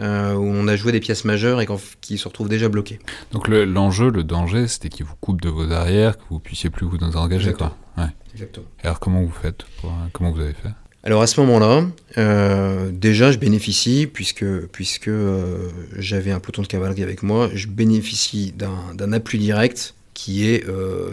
euh, 0.00 0.34
où 0.34 0.44
on 0.44 0.68
a 0.68 0.76
joué 0.76 0.90
des 0.90 1.00
pièces 1.00 1.26
majeures 1.26 1.60
et 1.60 1.66
qui 2.00 2.16
se 2.16 2.26
retrouvent 2.26 2.48
déjà 2.48 2.68
bloquées. 2.68 2.98
Donc 3.30 3.48
l'enjeu, 3.48 4.10
le, 4.10 4.24
danger, 4.24 4.66
c'était 4.66 4.88
qu'il 4.88 5.04
vous 5.04 5.14
coupe 5.20 5.42
de 5.42 5.50
vos 5.50 5.70
arrières, 5.70 6.16
que 6.16 6.22
vous 6.30 6.38
puissiez 6.38 6.70
plus 6.70 6.86
vous 6.86 6.96
engager. 6.96 7.50
Exactement. 7.50 7.74
Quoi. 7.94 8.08
Exactement. 8.32 8.66
Et 8.82 8.86
alors 8.86 9.00
comment 9.00 9.22
vous 9.22 9.30
faites 9.30 9.66
Comment 10.12 10.32
vous 10.32 10.40
avez 10.40 10.54
fait? 10.54 10.70
Alors 11.04 11.20
à 11.20 11.26
ce 11.26 11.38
moment-là, 11.40 11.84
euh, 12.16 12.90
déjà 12.90 13.32
je 13.32 13.38
bénéficie, 13.38 14.06
puisque, 14.06 14.46
puisque 14.68 15.08
euh, 15.08 15.68
j'avais 15.98 16.30
un 16.30 16.40
peloton 16.40 16.62
de 16.62 16.68
cavalerie 16.68 17.02
avec 17.02 17.22
moi, 17.22 17.50
je 17.52 17.66
bénéficie 17.66 18.54
d'un 18.56 19.12
appui 19.12 19.38
direct 19.38 19.94
qui 20.14 20.48
est 20.48 20.66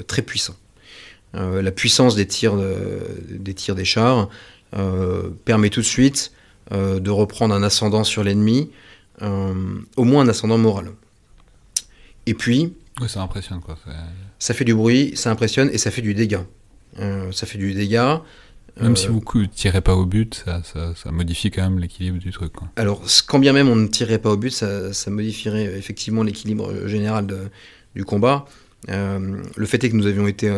très 0.07 0.21
puissant. 0.21 0.55
la 1.33 1.71
puissance 1.71 2.15
des 2.15 2.27
tirs, 2.27 2.55
des 3.29 3.53
tirs 3.53 3.75
des 3.75 3.85
chars 3.85 4.29
permet 5.45 5.69
tout 5.69 5.81
de 5.81 5.85
suite 5.85 6.31
euh, 6.71 6.99
de 6.99 7.09
reprendre 7.09 7.55
un 7.55 7.63
ascendant 7.63 8.03
sur 8.03 8.23
l'ennemi, 8.23 8.69
euh, 9.23 9.79
au 9.97 10.03
moins 10.03 10.23
un 10.23 10.27
ascendant 10.27 10.59
moral. 10.59 10.91
Et 12.27 12.35
puis... 12.35 12.75
Oui, 13.01 13.09
ça 13.09 13.23
impressionne 13.23 13.59
quoi. 13.59 13.75
Ça 14.37 14.53
fait 14.53 14.65
du 14.65 14.75
bruit, 14.75 15.13
ça 15.15 15.31
impressionne 15.31 15.71
et 15.73 15.79
ça 15.79 15.89
fait 15.89 16.03
du 16.03 16.13
dégât. 16.13 16.45
Euh, 16.99 17.31
ça 17.31 17.47
fait 17.47 17.57
du 17.57 17.73
dégât. 17.73 18.21
Même 18.79 18.95
si 18.95 19.07
vous 19.07 19.19
ne 19.33 19.45
tirez 19.47 19.81
pas 19.81 19.95
au 19.95 20.05
but, 20.05 20.43
ça, 20.45 20.61
ça, 20.95 21.11
modifie 21.11 21.49
quand 21.49 21.63
même 21.63 21.79
l'équilibre 21.79 22.19
du 22.19 22.31
truc. 22.31 22.53
Quoi. 22.53 22.69
Alors, 22.75 23.01
quand 23.27 23.39
bien 23.39 23.51
même 23.51 23.67
on 23.67 23.75
ne 23.75 23.87
tirait 23.87 24.19
pas 24.19 24.29
au 24.29 24.37
but, 24.37 24.51
ça, 24.51 25.09
modifierait 25.09 25.75
effectivement 25.75 26.21
l'équilibre 26.21 26.87
général 26.87 27.25
du 27.95 28.05
combat. 28.05 28.45
Le 28.87 29.65
fait 29.65 29.83
est 29.83 29.89
que 29.89 29.95
nous 29.95 30.07
avions 30.07 30.27
été 30.27 30.51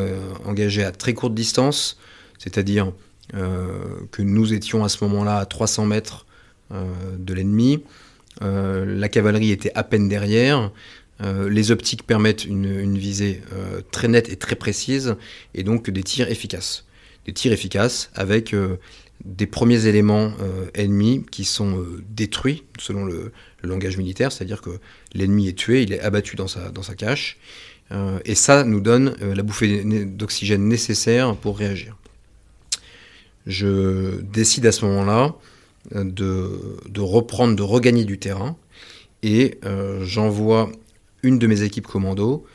engagés 0.46 0.84
à 0.84 0.92
très 0.92 1.14
courte 1.14 1.34
distance, 1.34 1.98
c'est-à-dire 2.38 2.92
euh, 3.36 4.02
que 4.12 4.22
nous 4.22 4.54
étions 4.54 4.84
à 4.84 4.90
ce 4.90 5.02
moment-là 5.06 5.38
à 5.38 5.46
300 5.46 5.86
mètres 5.86 6.26
euh, 6.72 6.84
de 7.18 7.34
l'ennemi. 7.34 7.82
Euh, 8.42 8.84
la 8.86 9.08
cavalerie 9.08 9.52
était 9.52 9.72
à 9.74 9.84
peine 9.84 10.10
derrière. 10.10 10.72
les 11.22 11.72
optiques 11.72 12.04
permettent 12.08 12.46
une, 12.46 12.98
visée 12.98 13.42
très 13.92 14.08
nette 14.08 14.28
et 14.30 14.38
très 14.38 14.56
précise, 14.56 15.16
et 15.54 15.64
donc 15.64 15.90
des 15.90 16.02
tirs 16.02 16.30
efficaces. 16.32 16.86
Des 17.28 17.34
tirs 17.34 17.54
efficaces 17.54 18.10
avec 18.16 18.56
des 19.24 19.46
premiers 19.46 19.86
éléments 19.86 20.34
ennemis 20.74 21.24
qui 21.30 21.46
sont 21.46 21.86
détruits 22.10 22.64
selon 22.80 23.06
le, 23.06 23.32
langage 23.62 23.98
militaire, 23.98 24.32
c'est-à-dire 24.32 24.62
que 24.62 24.80
l'ennemi 25.14 25.48
est 25.48 25.56
tué, 25.56 25.84
il 25.84 25.94
est 25.94 26.00
abattu 26.00 26.36
dans 26.36 26.48
sa, 26.48 26.70
dans 26.70 26.82
sa 26.82 26.96
cache, 26.96 27.38
et 28.26 28.36
ça 28.36 28.64
nous 28.64 28.80
donne 28.80 29.16
la 29.20 29.44
bouffée 29.44 29.84
d'oxygène 30.06 30.68
nécessaire 30.68 31.36
pour 31.36 31.58
réagir 31.58 31.98
je 33.46 34.22
décide 34.22 34.66
à 34.66 34.72
ce 34.72 34.86
moment-là 34.86 35.36
euh, 35.96 36.04
de, 36.04 37.02
reprendre, 37.02 37.56
de 37.56 37.64
regagner 37.64 38.06
du 38.06 38.20
terrain, 38.20 38.56
et 39.24 39.60
euh, 39.66 40.04
j'envoie 40.04 40.72
une 41.24 41.40
de 41.40 41.48
mes 41.48 41.62
équipes 41.64 41.88
commando 41.88 42.46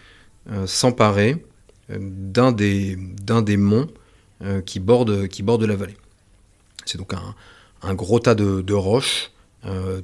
euh, 0.50 0.66
s'emparer 0.66 1.44
d'un 1.88 2.50
des, 2.50 2.96
monts 3.56 3.86
qui 4.64 4.80
borde 4.80 5.10
la 5.10 5.76
vallée. 5.76 5.96
C'est 6.84 6.98
donc 6.98 7.12
un, 7.82 7.94
gros 7.94 8.18
tas 8.18 8.34
de, 8.34 8.72
roches 8.72 9.30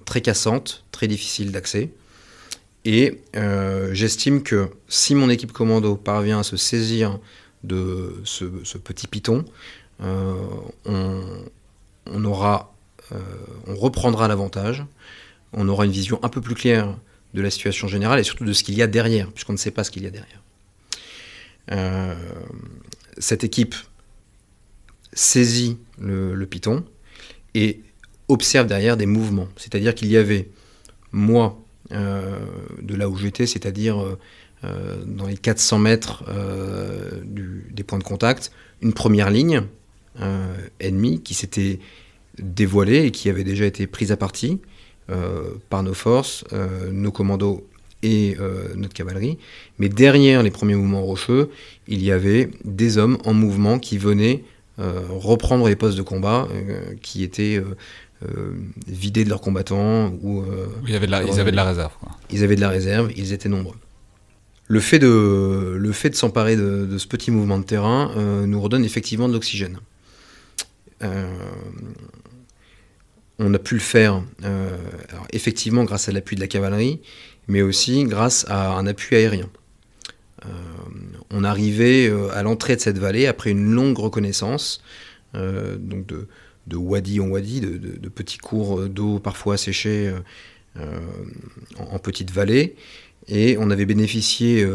très 0.04 0.20
cassantes, 0.20 0.84
très 0.92 1.08
difficiles 1.08 1.50
d'accès. 1.50 1.90
Et 2.84 3.20
j'estime 3.92 4.42
que 4.42 4.70
si 4.88 5.14
mon 5.14 5.30
équipe 5.30 5.52
commando 5.52 5.96
parvient 5.96 6.40
à 6.40 6.42
se 6.42 6.56
saisir 6.56 7.18
de 7.64 8.20
ce, 8.24 8.44
petit 8.78 9.06
piton, 9.06 9.44
euh, 10.02 10.34
euh, 10.88 11.20
on 13.66 13.76
reprendra 13.76 14.28
l'avantage, 14.28 14.84
on 15.52 15.68
aura 15.68 15.84
une 15.84 15.92
vision 15.92 16.18
un 16.22 16.28
peu 16.28 16.40
plus 16.40 16.54
claire 16.54 16.96
de 17.34 17.42
la 17.42 17.50
situation 17.50 17.88
générale 17.88 18.18
et 18.18 18.24
surtout 18.24 18.44
de 18.44 18.52
ce 18.52 18.64
qu'il 18.64 18.74
y 18.74 18.82
a 18.82 18.86
derrière, 18.86 19.30
puisqu'on 19.30 19.52
ne 19.52 19.58
sait 19.58 19.70
pas 19.70 19.84
ce 19.84 19.90
qu'il 19.90 20.02
y 20.02 20.06
a 20.06 20.10
derrière. 20.10 20.42
Euh, 21.70 22.14
cette 23.18 23.44
équipe 23.44 23.74
saisit 25.12 25.78
le, 25.98 26.34
le, 26.34 26.46
Python 26.46 26.84
et 27.54 27.80
observe 28.28 28.66
derrière 28.66 28.96
des 28.96 29.06
mouvements. 29.06 29.48
C'est-à-dire 29.56 29.94
qu'il 29.94 30.08
y 30.08 30.16
avait, 30.16 30.48
moi, 31.12 31.61
de 31.92 32.94
là 32.94 33.08
où 33.08 33.16
j'étais, 33.16 33.46
c'est-à-dire 33.46 34.02
dans 34.62 35.26
les 35.26 35.36
400 35.36 35.78
mètres 35.78 36.24
des 37.24 37.84
points 37.84 37.98
de 37.98 38.04
contact, 38.04 38.50
une 38.80 38.92
première 38.92 39.30
ligne 39.30 39.62
euh, 40.20 40.54
ennemi 40.78 41.22
qui 41.22 41.32
s'était 41.32 41.78
dévoilé 42.38 43.06
et 43.06 43.10
qui 43.10 43.30
avait 43.30 43.44
déjà 43.44 43.64
été 43.64 43.86
pris 43.86 44.12
à 44.12 44.16
partie 44.18 44.60
euh, 45.10 45.54
par 45.70 45.82
nos 45.82 45.94
forces, 45.94 46.44
euh, 46.52 46.90
nos 46.90 47.10
commandos 47.10 47.66
et 48.02 48.36
notre 48.74 48.94
cavalerie. 48.94 49.38
Mais 49.78 49.88
derrière 49.88 50.42
les 50.42 50.50
premiers 50.50 50.74
mouvements 50.74 51.02
rocheux, 51.02 51.50
il 51.86 52.02
y 52.02 52.10
avait 52.10 52.50
des 52.64 52.98
hommes 52.98 53.16
en 53.24 53.32
mouvement 53.32 53.78
qui 53.78 53.96
venaient 53.96 54.42
reprendre 54.76 55.68
les 55.68 55.76
postes 55.76 55.96
de 55.96 56.02
combat 56.02 56.48
qui 57.00 57.22
étaient 57.22 57.62
vidés 58.86 59.24
de 59.24 59.28
leurs 59.28 59.40
combattants. 59.40 60.08
Ou, 60.22 60.44
ils, 60.86 60.94
avaient 60.94 61.06
de 61.06 61.10
la, 61.10 61.22
ils 61.22 61.40
avaient 61.40 61.50
de 61.50 61.56
la 61.56 61.64
réserve. 61.64 61.92
Ils 62.30 62.44
avaient 62.44 62.56
de 62.56 62.60
la 62.60 62.68
réserve, 62.68 63.12
ils 63.16 63.32
étaient 63.32 63.48
nombreux. 63.48 63.76
Le 64.68 64.80
fait 64.80 64.98
de, 64.98 65.76
le 65.78 65.92
fait 65.92 66.10
de 66.10 66.14
s'emparer 66.14 66.56
de, 66.56 66.86
de, 66.86 66.98
ce 66.98 67.06
petit 67.06 67.30
mouvement 67.30 67.58
de 67.58 67.64
terrain 67.64 68.12
nous 68.46 68.60
redonne 68.60 68.84
effectivement 68.84 69.28
de 69.28 69.32
l'oxygène. 69.32 69.78
Euh, 71.02 71.26
on 73.38 73.52
a 73.54 73.58
pu 73.58 73.74
le 73.74 73.80
faire 73.80 74.22
euh, 74.44 74.76
effectivement 75.30 75.84
grâce 75.84 76.08
à 76.08 76.12
l'appui 76.12 76.36
de 76.36 76.40
la 76.40 76.46
cavalerie, 76.46 77.00
mais 77.48 77.62
aussi 77.62 78.04
grâce 78.04 78.46
à 78.48 78.72
un 78.74 78.86
appui 78.86 79.16
aérien. 79.16 79.50
Euh, 80.44 80.48
on 81.30 81.44
arrivait 81.44 82.12
à 82.32 82.42
l'entrée 82.42 82.76
de 82.76 82.80
cette 82.80 82.98
vallée 82.98 83.26
après 83.26 83.50
une 83.50 83.72
longue 83.72 83.98
reconnaissance, 83.98 84.82
donc 85.34 86.06
de, 86.06 86.28
de, 86.66 86.76
wadi 86.76 87.20
en 87.20 87.28
wadi, 87.28 87.60
de, 87.60 88.08
petits 88.08 88.38
cours 88.38 88.88
d'eau 88.88 89.18
parfois 89.18 89.54
asséchés 89.54 90.12
en, 90.76 91.84
en, 91.84 91.98
petites 91.98 92.30
vallées, 92.30 92.76
et 93.28 93.56
on 93.58 93.70
avait 93.70 93.86
bénéficié 93.86 94.66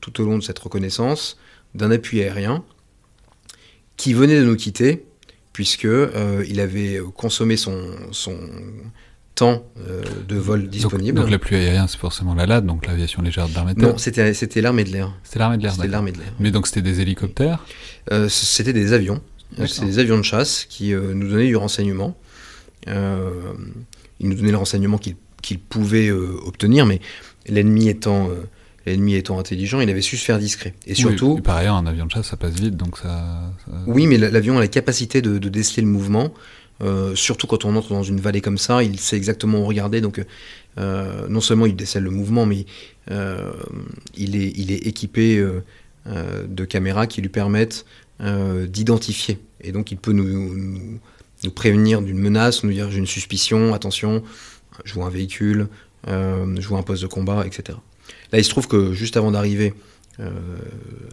tout 0.00 0.20
au 0.20 0.24
long 0.24 0.38
de 0.38 0.42
cette 0.42 0.58
reconnaissance 0.58 1.38
d'un 1.74 1.90
appui 1.90 2.22
aérien 2.22 2.64
qui 3.96 4.14
venait 4.14 4.40
de 4.40 4.44
nous 4.44 4.56
quitter 4.56 5.04
puisque 5.58 5.86
euh, 5.86 6.44
il 6.48 6.60
avait 6.60 7.00
consommé 7.16 7.56
son, 7.56 7.82
temps 9.34 9.64
de 10.28 10.36
vol 10.36 10.68
disponible. 10.68 11.20
Donc, 11.20 11.30
l'appui 11.30 11.56
aérien, 11.56 11.88
c'est 11.88 11.98
forcément 11.98 12.34
la 12.34 12.46
LAD, 12.46 12.64
donc 12.64 12.86
l'aviation 12.86 13.22
légère 13.22 13.48
d'armée 13.48 13.74
de 13.74 13.80
Non, 13.80 13.98
c'était 13.98 14.22
l'armée 14.60 14.84
de 14.84 14.90
l'air. 14.90 15.12
C'était 15.24 15.40
l'armée 15.40 15.56
de 15.56 15.64
l'air. 15.64 15.72
C'était 15.72 15.88
l'armée 15.88 16.12
de 16.12 16.18
l'air. 16.18 16.32
Mais 16.38 16.52
donc 16.52 16.68
c'était 16.68 16.82
des 16.82 17.00
hélicoptères? 17.00 17.64
C'était 18.28 18.72
des 18.72 18.92
avions. 18.92 19.20
C'était 19.66 19.86
des 19.86 19.98
avions 19.98 20.18
de 20.18 20.22
chasse 20.22 20.66
qui 20.68 20.92
nous 20.92 21.28
donnaient 21.28 21.46
du 21.46 21.56
renseignement. 21.56 22.16
ils 22.86 22.92
nous 24.20 24.34
donnaient 24.34 24.50
le 24.50 24.56
renseignement 24.56 24.98
qu'ils 24.98 25.58
pouvaient 25.58 26.10
obtenir, 26.10 26.86
mais 26.86 27.00
l'ennemi 27.46 27.88
étant 27.88 28.30
l'ennemi 28.88 29.14
étant 29.14 29.38
intelligent, 29.38 29.80
il 29.80 29.90
avait 29.90 30.00
su 30.00 30.16
se 30.16 30.24
faire 30.24 30.38
discret. 30.38 30.74
Et 30.86 30.94
surtout. 30.94 31.36
par 31.36 31.56
ailleurs, 31.56 31.76
un 31.76 31.86
avion 31.86 32.06
de 32.06 32.10
chasse, 32.10 32.28
ça 32.28 32.36
passe 32.36 32.54
vite, 32.54 32.76
donc 32.76 32.98
ça. 32.98 33.52
Oui, 33.86 34.06
mais 34.06 34.18
l'avion 34.18 34.56
a 34.56 34.60
la 34.60 34.68
capacité 34.68 35.22
de, 35.22 35.38
déceler 35.48 35.82
le 35.82 35.88
mouvement. 35.88 36.32
Euh, 36.80 37.16
surtout 37.16 37.48
quand 37.48 37.64
on 37.64 37.74
entre 37.74 37.88
dans 37.88 38.04
une 38.04 38.20
vallée 38.20 38.40
comme 38.40 38.58
ça, 38.58 38.84
il 38.84 39.00
sait 39.00 39.16
exactement 39.16 39.60
où 39.60 39.66
regarder. 39.66 40.00
Donc, 40.00 40.24
euh, 40.78 41.26
non 41.28 41.40
seulement 41.40 41.66
il 41.66 41.74
décèle 41.74 42.04
le 42.04 42.10
mouvement, 42.10 42.46
mais 42.46 42.66
euh, 43.10 43.52
il, 44.16 44.36
est, 44.36 44.52
il 44.56 44.72
est 44.72 44.86
équipé 44.86 45.44
de 46.06 46.64
caméras 46.64 47.06
qui 47.06 47.20
lui 47.20 47.28
permettent 47.28 47.84
d'identifier. 48.20 49.38
Et 49.60 49.72
donc, 49.72 49.92
il 49.92 49.96
peut 49.96 50.12
nous, 50.12 50.98
nous, 51.44 51.50
prévenir 51.50 52.02
d'une 52.02 52.18
menace, 52.18 52.64
nous 52.64 52.72
dire 52.72 52.90
j'ai 52.90 52.98
une 52.98 53.06
suspicion, 53.06 53.74
attention, 53.74 54.22
je 54.84 54.94
vois 54.94 55.06
un 55.06 55.10
véhicule, 55.10 55.68
je 56.06 56.68
vois 56.68 56.78
un 56.78 56.82
poste 56.82 57.02
de 57.02 57.06
combat, 57.06 57.46
etc. 57.46 57.78
Là, 58.32 58.38
il 58.38 58.44
se 58.44 58.50
trouve 58.50 58.68
que 58.68 58.92
juste 58.92 59.16
avant 59.16 59.30
d'arriver 59.30 59.74
euh, 60.20 60.30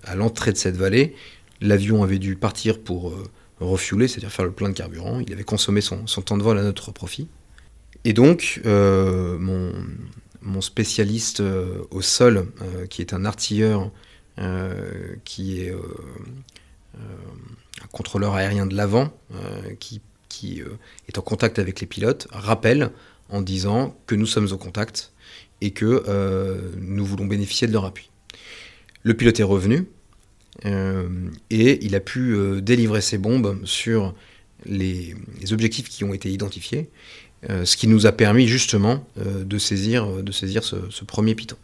à 0.03 0.15
l'entrée 0.15 0.51
de 0.51 0.57
cette 0.57 0.77
vallée, 0.77 1.15
l'avion 1.61 2.03
avait 2.03 2.19
dû 2.19 2.35
partir 2.35 2.79
pour 2.79 3.09
euh, 3.09 3.23
refueler, 3.59 4.07
c'est-à-dire 4.07 4.31
faire 4.31 4.45
le 4.45 4.51
plein 4.51 4.69
de 4.69 4.73
carburant. 4.73 5.19
Il 5.19 5.31
avait 5.31 5.43
consommé 5.43 5.81
son, 5.81 6.05
temps 6.05 6.37
de 6.37 6.43
vol 6.43 6.57
à 6.57 6.63
notre 6.63 6.91
profit. 6.91 7.27
Et 8.03 8.13
donc, 8.13 8.61
euh, 8.65 9.37
mon, 9.37 9.71
spécialiste 10.61 11.41
au 11.91 12.01
sol, 12.01 12.47
qui 12.89 13.01
est 13.01 13.13
un 13.13 13.25
artilleur, 13.25 13.91
qui 15.25 15.59
est 15.59 15.73
un 16.95 17.87
contrôleur 17.91 18.35
aérien 18.35 18.65
de 18.65 18.75
l'avant, 18.75 19.11
qui, 19.79 20.01
qui 20.29 20.61
est 21.07 21.17
en 21.17 21.21
contact 21.21 21.59
avec 21.59 21.81
les 21.81 21.87
pilotes, 21.87 22.27
rappelle 22.31 22.91
en 23.29 23.41
disant 23.41 23.97
que 24.07 24.15
nous 24.15 24.25
sommes 24.25 24.51
au 24.51 24.57
contact 24.57 25.11
et 25.61 25.71
que 25.71 26.03
euh, 26.07 26.71
nous 26.79 27.05
voulons 27.05 27.25
bénéficier 27.25 27.67
de 27.67 27.73
leur 27.73 27.85
appui. 27.85 28.09
Le 29.03 29.13
pilote 29.13 29.39
est 29.39 29.43
revenu 29.43 29.87
euh, 30.65 31.07
et 31.49 31.83
il 31.85 31.95
a 31.95 31.99
pu 31.99 32.33
euh, 32.33 32.61
délivrer 32.61 33.01
ses 33.01 33.17
bombes 33.17 33.59
sur 33.65 34.13
les, 34.65 35.15
objectifs 35.51 35.89
qui 35.89 36.03
ont 36.03 36.13
été 36.13 36.31
identifiés, 36.31 36.89
ce 37.47 37.77
qui 37.77 37.87
nous 37.87 38.07
a 38.07 38.11
permis 38.11 38.47
justement 38.47 39.05
de 39.15 39.57
saisir, 39.59 40.23
de 40.23 40.31
saisir 40.31 40.63
ce, 40.63 41.03
premier 41.05 41.35
piton. 41.35 41.57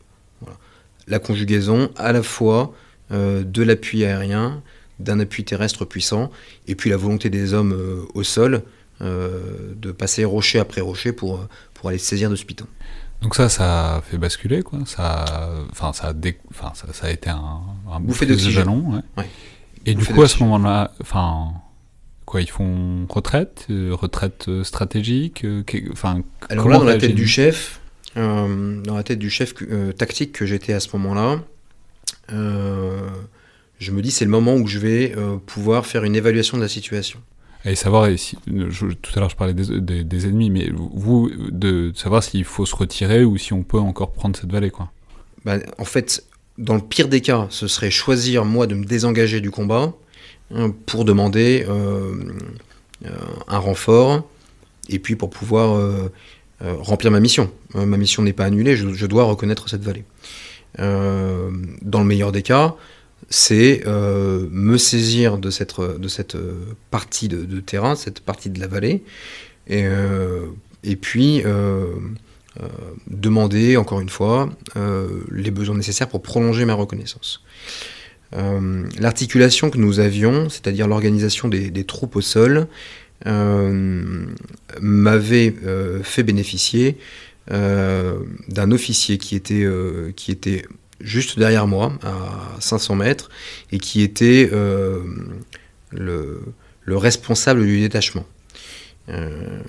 La 1.08 1.18
conjugaison 1.18 1.90
à 1.96 2.12
la 2.12 2.22
fois 2.22 2.76
de 3.10 3.64
l'appui 3.64 4.06
aérien, 4.06 4.62
d'un 5.04 5.20
appui 5.20 5.44
terrestre 5.44 5.86
puissant, 5.86 6.32
et 6.68 6.76
puis 6.76 6.90
la 6.90 6.98
volonté 6.98 7.30
des 7.30 7.54
hommes 7.54 8.06
au 8.14 8.24
sol 8.24 8.64
de 9.00 9.92
passer 9.92 10.26
rocher 10.26 10.60
après 10.60 10.82
rocher 10.82 11.12
pour, 11.12 11.48
pour 11.74 11.90
aller 11.90 11.98
saisir 11.98 12.30
de 12.30 12.36
ce 12.36 12.46
piton. 12.46 12.68
Donc 13.22 13.36
ça, 13.36 13.50
ça 13.50 13.96
a 13.96 14.02
fait 14.02 14.18
basculer, 14.18 14.64
quoi. 14.64 14.80
Ça, 14.86 15.26
enfin, 15.72 15.94
ça, 15.94 16.10
a 16.10 16.14
enfin, 16.50 16.72
ça, 16.74 17.08
a 17.08 17.12
été 17.12 17.30
un, 17.30 17.62
un 17.92 18.00
bouffée 18.00 18.26
de 18.26 18.36
jalon. 18.36 19.02
Ouais. 19.18 19.26
Et 19.86 19.94
du 19.96 20.06
coup, 20.06 20.22
à 20.22 20.28
ce 20.28 20.44
moment-là, 20.44 20.92
enfin, 21.02 21.54
quoi, 22.26 22.42
ils 22.42 22.50
font 22.50 23.06
retraite, 23.10 23.68
euh, 23.70 23.94
retraite 23.94 24.46
euh, 24.48 24.64
stratégique. 24.64 25.44
Euh, 25.44 25.64
enfin, 25.92 26.22
alors 26.50 26.70
là, 26.70 26.78
dans 26.78 26.84
la 26.84 26.98
tête 26.98 27.16
du 27.16 27.28
chef, 27.28 27.82
dans 28.16 28.96
la 28.96 29.04
tête 29.04 29.20
du 29.20 29.30
chef 29.30 29.54
tactique 29.98 30.32
que 30.32 30.46
j'étais 30.46 30.74
à 30.74 30.80
ce 30.80 30.96
moment-là, 30.98 31.40
je 33.82 33.92
me 33.92 34.02
dis 34.02 34.12
c'est 34.12 34.26
le 34.26 34.32
moment 34.32 34.56
où 34.56 34.68
je 34.68 34.80
vais 34.80 35.14
pouvoir 35.46 35.86
faire 35.86 36.06
une 36.06 36.16
évaluation 36.16 36.58
de 36.58 36.62
la 36.62 36.70
situation. 36.70 37.20
Et 37.64 37.76
savoir, 37.76 38.10
si, 38.18 38.38
tout 38.46 39.12
à 39.16 39.20
l'heure 39.20 39.30
je 39.30 39.36
parlais 39.36 39.54
des, 39.54 40.04
des, 40.04 40.26
ennemis, 40.26 40.50
mais 40.50 40.70
vous, 40.74 41.30
de, 41.52 41.92
savoir 41.96 42.24
s'il 42.24 42.44
faut 42.44 42.66
se 42.66 42.76
retirer 42.76 43.24
ou 43.24 43.38
si 43.38 43.54
on 43.54 43.62
peut 43.62 43.78
encore 43.78 44.14
prendre 44.14 44.36
cette 44.36 44.52
vallée, 44.52 44.72
quoi. 44.72 44.92
Bah, 45.46 45.58
en 45.78 45.86
fait, 45.86 46.24
dans 46.58 46.76
le 46.76 46.82
pire 46.82 47.08
des 47.08 47.22
cas, 47.22 47.48
ce 47.50 47.68
serait 47.68 47.92
choisir 47.92 48.46
moi 48.46 48.66
de 48.66 48.74
me 48.74 48.86
désengager 48.86 49.42
du 49.42 49.52
combat 49.52 49.94
hein, 50.54 50.74
pour 50.86 51.06
demander 51.06 51.66
euh, 51.68 52.14
euh, 53.06 53.10
un 53.48 53.58
renfort 53.58 54.28
et 54.90 54.98
puis 54.98 55.16
pour 55.16 55.30
pouvoir 55.30 55.76
euh, 55.76 56.10
remplir 56.62 57.12
ma 57.12 57.20
mission. 57.20 57.52
ma 57.76 57.98
mission 57.98 58.24
n'est 58.24 58.34
pas 58.34 58.46
annulée, 58.46 58.76
je, 58.76 58.92
je, 58.94 59.06
dois 59.06 59.24
reconnaître 59.24 59.70
cette 59.70 59.84
vallée. 59.84 60.04
dans 60.78 62.00
le 62.00 62.06
meilleur 62.06 62.32
des 62.32 62.42
cas, 62.42 62.76
c'est 63.30 63.84
euh, 63.86 64.48
me 64.52 64.78
saisir 64.78 65.38
de 65.38 65.50
cette, 65.50 65.80
euh, 65.80 66.56
partie 66.90 67.28
de, 67.28 67.60
terrain, 67.60 67.96
cette 67.96 68.20
partie 68.20 68.50
de 68.50 68.60
la 68.60 68.68
vallée, 68.68 69.04
et, 69.68 69.84
euh, 69.86 70.48
puis 71.02 71.44
demander, 73.08 73.78
encore 73.78 74.02
une 74.02 74.10
fois, 74.10 74.50
les 75.32 75.52
besoins 75.52 75.76
nécessaires 75.76 76.10
pour 76.10 76.22
prolonger 76.22 76.66
ma 76.66 76.74
reconnaissance. 76.74 77.44
L'articulation 78.34 79.70
que 79.70 79.78
nous 79.78 80.00
avions, 80.00 80.50
c'est-à-dire 80.50 80.88
l'organisation 80.88 81.48
des, 81.48 81.84
troupes 81.84 82.16
au 82.16 82.22
sol, 82.22 82.68
m'avait 84.82 85.54
fait 86.02 86.24
bénéficier 86.24 86.98
d'un 87.48 88.72
officier 88.72 89.20
qui 89.20 89.36
était 89.36 90.64
juste 91.04 91.38
derrière 91.38 91.68
moi, 91.68 91.94
à 92.04 92.60
500 92.60 92.96
mètres, 92.96 93.30
et 93.72 93.80
qui 93.80 94.02
était 94.02 94.50
euh, 94.52 95.04
le, 95.92 96.42
responsable 96.88 97.66
du 97.66 97.80
détachement. 97.80 98.26
Euh, 99.10 99.62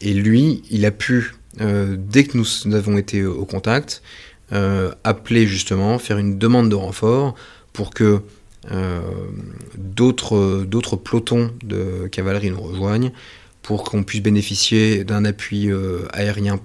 et 0.00 0.12
lui, 0.12 0.62
il 0.70 0.84
a 0.86 0.90
pu, 0.90 1.34
euh, 1.60 1.96
dès 1.98 2.24
que 2.24 2.36
nous 2.36 2.74
avons 2.74 2.98
été 2.98 3.24
au 3.24 3.44
contact, 3.44 4.02
appeler 5.04 5.46
justement, 5.46 5.98
faire 5.98 6.16
une 6.16 6.38
demande 6.38 6.70
de 6.70 6.74
renfort 6.74 7.34
pour 7.74 7.90
que 7.90 8.22
d'autres 9.76 10.96
pelotons 10.96 11.52
de 11.62 12.08
cavalerie 12.10 12.50
nous 12.50 12.60
rejoignent, 12.60 13.12
pour 13.60 13.84
qu'on 13.84 14.04
puisse 14.04 14.22
bénéficier 14.22 15.04
d'un 15.04 15.26
appui 15.26 15.68
aérien 16.14 16.60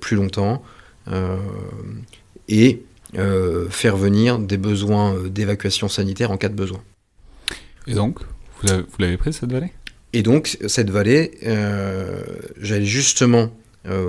plus 0.00 0.16
longtemps. 0.16 0.62
et 2.48 2.82
faire 3.70 3.96
venir 3.96 4.38
des 4.38 4.56
besoins 4.56 5.14
euh, 5.14 5.28
d'évacuation 5.28 5.88
sanitaire 5.88 6.30
en 6.30 6.36
cas 6.36 6.48
de 6.48 6.54
besoin. 6.54 6.82
Et 7.86 7.94
donc, 7.94 8.18
vous 8.62 8.98
l'avez 8.98 9.16
prise 9.16 9.36
cette 9.36 9.52
vallée? 9.52 9.72
Et 10.12 10.22
donc, 10.22 10.56
cette 10.66 10.90
vallée, 10.90 11.32
euh, 11.44 12.22
j'allais 12.60 12.84
justement 12.84 13.50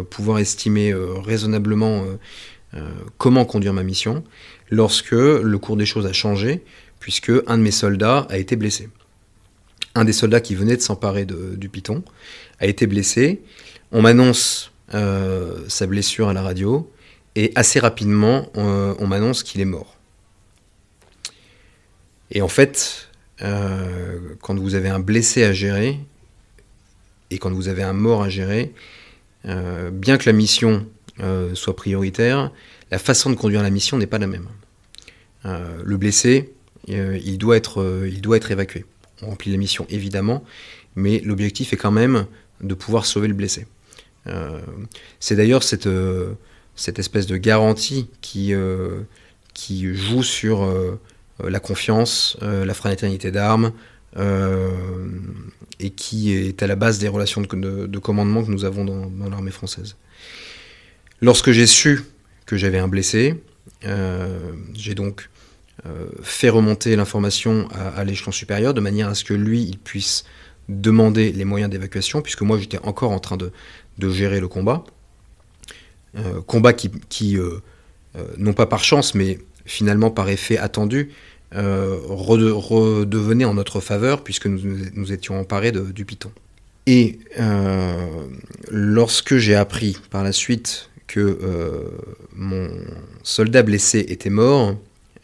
pouvoir 0.10 0.39
estimer 0.39 0.94
raisonnablement 0.94 2.06
comment 3.18 3.44
conduire 3.44 3.74
ma 3.74 3.84
mission 3.84 4.24
lorsque 4.70 5.12
le 5.12 5.58
cours 5.58 5.76
des 5.76 5.86
choses 5.86 6.06
a 6.06 6.13
changé, 6.13 6.63
puisque 7.02 7.30
un 7.46 7.58
de 7.58 7.63
mes 7.63 7.72
soldats 7.72 8.26
a 8.30 8.38
été 8.38 8.56
blessé. 8.56 8.88
Un 9.94 10.06
des 10.06 10.13
soldats 10.13 10.39
qui 10.39 10.56
venait 10.56 10.78
de 10.78 10.82
s'emparer 10.82 11.26
du 11.26 11.68
piton 11.68 12.04
a 12.62 12.68
été 12.68 12.88
blessé. 12.88 13.41
On 13.91 14.02
m'annonce 14.02 14.72
sa 14.91 15.88
blessure 15.88 16.30
à 16.30 16.34
la 16.34 16.41
radio. 16.41 16.89
Et 17.36 17.52
assez 17.56 17.80
rapidement, 17.80 18.50
on, 18.56 19.08
m'annonce 19.08 19.43
qu'il 19.43 19.60
est 19.60 19.65
mort. 19.65 19.98
Et 22.32 22.41
en 22.41 22.48
fait, 22.48 23.10
euh, 23.41 24.19
quand 24.41 24.58
vous 24.58 24.76
avez 24.76 24.89
un 24.89 25.00
blessé 25.00 25.43
à 25.43 25.52
gérer, 25.52 26.00
et 27.30 27.38
quand 27.38 27.52
vous 27.52 27.67
avez 27.67 27.84
un 27.84 27.93
mort 27.93 28.24
à 28.24 28.30
gérer, 28.30 28.74
euh, 29.45 29.91
bien 29.91 30.17
que 30.17 30.30
la 30.30 30.34
mission 30.34 30.88
euh, 31.19 31.54
soit 31.56 31.76
prioritaire, 31.76 32.52
la 32.89 33.00
façon 33.00 33.30
de 33.30 33.36
conduire 33.36 33.62
la 33.62 33.69
mission 33.69 33.98
n'est 33.98 34.08
pas 34.08 34.19
la 34.19 34.28
même. 34.28 34.48
le 35.43 35.98
blessé, 35.98 36.54
il, 36.88 37.38
doit 37.38 37.58
être, 37.58 38.06
il 38.08 38.21
doit 38.21 38.38
être 38.38 38.52
évacué. 38.52 38.86
On 39.21 39.28
remplit 39.28 39.52
la 39.52 39.58
mission 39.58 39.86
évidemment, 39.89 40.43
mais 40.95 41.19
l'objectif 41.19 41.74
est 41.74 41.78
quand 41.78 41.91
même 41.91 42.26
de 42.62 42.74
pouvoir 42.74 43.06
sauver 43.06 43.28
le 43.28 43.34
blessé. 43.34 43.67
C'est 45.19 45.36
d'ailleurs 45.36 45.63
cette 45.63 45.88
cette 46.76 47.00
espèce 47.00 47.26
de 47.26 47.38
garantie 47.38 48.08
qui, 48.22 48.54
euh, 48.54 49.02
joue 49.70 50.24
sur 50.24 50.64
euh, 50.64 51.00
la 51.44 51.60
confiance, 51.60 52.38
euh, 52.42 52.66
la 52.66 52.74
fraternité 52.74 53.32
d'armes, 53.32 53.72
et 55.82 55.90
qui 55.90 56.32
est 56.32 56.64
à 56.64 56.68
la 56.68 56.78
base 56.78 57.00
des 57.00 57.10
relations 57.10 57.42
de, 57.42 57.98
commandement 57.98 58.46
que 58.46 58.50
nous 58.50 58.64
avons 58.64 58.86
dans, 58.86 59.30
l'armée 59.30 59.52
française. 59.52 59.98
Lorsque 61.20 61.52
j'ai 61.52 61.66
su 61.66 62.02
que 62.46 62.56
j'avais 62.56 62.78
un 62.78 62.88
blessé, 62.88 63.44
j'ai 64.74 64.96
donc 64.96 65.30
fait 66.24 66.48
remonter 66.48 66.96
l'information 66.96 67.68
à, 67.74 68.06
l'échelon 68.06 68.32
supérieur 68.32 68.74
de 68.74 68.80
manière 68.80 69.10
à 69.10 69.16
ce 69.16 69.26
que 69.26 69.34
lui, 69.34 69.64
il 69.64 69.80
puisse 69.80 70.24
demander 70.70 71.34
les 71.34 71.44
moyens 71.44 71.70
d'évacuation, 71.70 72.22
puisque 72.22 72.42
moi 72.42 72.58
j'étais 72.58 72.80
encore 72.84 73.12
en 73.12 73.20
train 73.20 73.36
de 73.36 74.10
gérer 74.10 74.40
le 74.40 74.48
combat. 74.48 74.86
Combat 76.45 76.73
qui, 76.73 76.91
qui 77.10 77.38
non 78.38 78.54
pas 78.54 78.65
par 78.65 78.84
chance, 78.84 79.15
mais 79.15 79.39
finalement 79.65 80.12
par 80.12 80.30
effet 80.30 80.58
attendu, 80.58 81.12
redevenait 81.51 83.45
en 83.45 83.54
notre 83.54 83.80
faveur 83.80 84.23
puisque 84.23 84.47
nous 84.47 84.62
nous 84.93 85.12
étions 85.12 85.39
emparés 85.39 85.71
du 85.71 86.06
Python. 86.06 86.32
Et 86.88 87.19
lorsque 88.69 89.38
j'ai 89.38 89.56
appris 89.56 89.97
par 90.10 90.23
la 90.23 90.32
suite 90.32 90.89
que 91.08 91.91
mon 92.34 92.69
soldat 93.23 93.63
blessé 93.63 94.06
était 94.08 94.30
mort, 94.30 94.75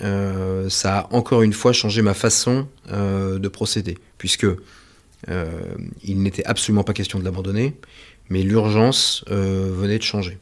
euh, 0.04 0.70
ça 0.70 1.00
a 1.00 1.14
encore 1.14 1.44
une 1.44 1.54
fois 1.54 1.74
changé 1.74 2.02
ma 2.02 2.14
façon 2.14 2.68
euh, 2.92 3.38
de 3.38 3.48
procéder, 3.48 3.98
puisque 4.18 4.48
euh, 5.30 5.46
il 6.04 6.24
n'était 6.24 6.46
absolument 6.46 6.84
pas 6.84 6.94
question 6.94 7.20
de 7.20 7.24
l'abandonner, 7.24 7.76
mais 8.30 8.42
l'urgence 8.42 9.24
venait 9.28 9.98
de 9.98 10.04
changer. 10.04 10.38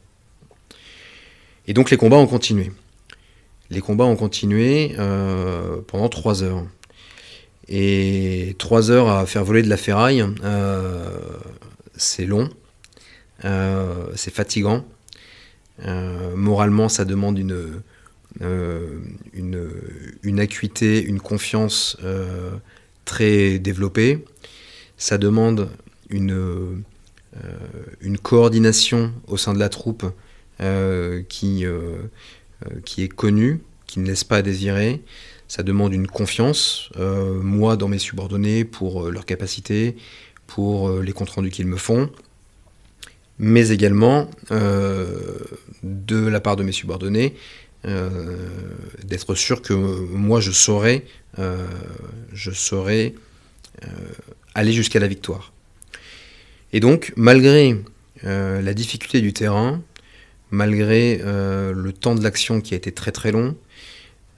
Et 1.70 1.72
donc 1.72 1.92
les 1.92 1.96
combats 1.96 2.16
ont 2.16 2.26
continué. 2.26 2.72
Les 3.70 3.80
combats 3.80 4.04
ont 4.04 4.16
continué 4.16 4.96
pendant 5.86 6.08
trois 6.08 6.42
heures. 6.42 6.66
Et 7.68 8.56
trois 8.58 8.90
heures 8.90 9.08
à 9.08 9.24
faire 9.24 9.44
voler 9.44 9.62
de 9.62 9.68
la 9.68 9.76
ferraille, 9.76 10.24
c'est 11.96 12.26
long, 12.26 12.50
c'est 13.44 14.34
fatigant. 14.34 14.84
moralement, 16.34 16.88
ça 16.88 17.04
demande 17.04 17.38
une, 17.38 17.80
euh, 18.42 18.98
une, 19.32 19.70
une, 20.24 20.40
acuité, 20.40 21.00
une 21.00 21.20
confiance 21.20 21.96
euh, 22.02 22.50
très 23.04 23.60
développée. 23.60 24.24
Ça 24.96 25.18
demande 25.18 25.68
une, 26.08 26.32
euh, 26.32 26.74
une 28.00 28.18
coordination 28.18 29.12
au 29.28 29.36
sein 29.36 29.54
de 29.54 29.60
la 29.60 29.68
troupe 29.68 30.04
qui, 31.28 31.64
qui 32.84 33.02
est 33.02 33.08
connue, 33.08 33.60
qui 33.86 34.00
ne 34.00 34.06
laisse 34.06 34.24
pas 34.24 34.36
à 34.38 34.42
désirer. 34.42 35.02
Ça 35.48 35.62
demande 35.62 35.92
une 35.94 36.06
confiance, 36.06 36.90
moi 36.98 37.76
dans 37.76 37.88
mes 37.88 37.98
subordonnés, 37.98 38.64
pour 38.64 39.10
leur 39.10 39.24
capacité, 39.24 39.96
pour 40.46 40.90
les 41.00 41.12
comptes 41.12 41.30
rendus 41.30 41.50
qu'ils 41.50 41.66
me 41.66 41.76
font, 41.76 42.10
mais 43.38 43.70
également 43.70 44.28
de 44.50 46.26
la 46.26 46.40
part 46.40 46.56
de 46.56 46.62
mes 46.62 46.72
subordonnés, 46.72 47.34
euh, 47.86 48.36
d'être 49.04 49.34
sûr 49.34 49.62
que 49.62 49.72
moi 49.72 50.40
je 50.40 50.50
saurais, 50.50 51.04
euh, 51.38 51.66
je 52.34 52.50
saurais 52.50 53.14
euh, 53.82 53.86
aller 54.54 54.72
jusqu'à 54.72 55.00
la 55.00 55.08
victoire. 55.08 55.54
Et 56.74 56.80
donc, 56.80 57.12
malgré 57.16 57.76
la 58.22 58.74
difficulté 58.74 59.22
du 59.22 59.32
terrain, 59.32 59.82
malgré 60.50 61.18
le 61.18 61.90
temps 61.92 62.14
de 62.14 62.22
l'action 62.22 62.60
qui 62.60 62.74
a 62.74 62.76
été 62.76 62.92
très 62.92 63.12
très 63.12 63.32
long, 63.32 63.56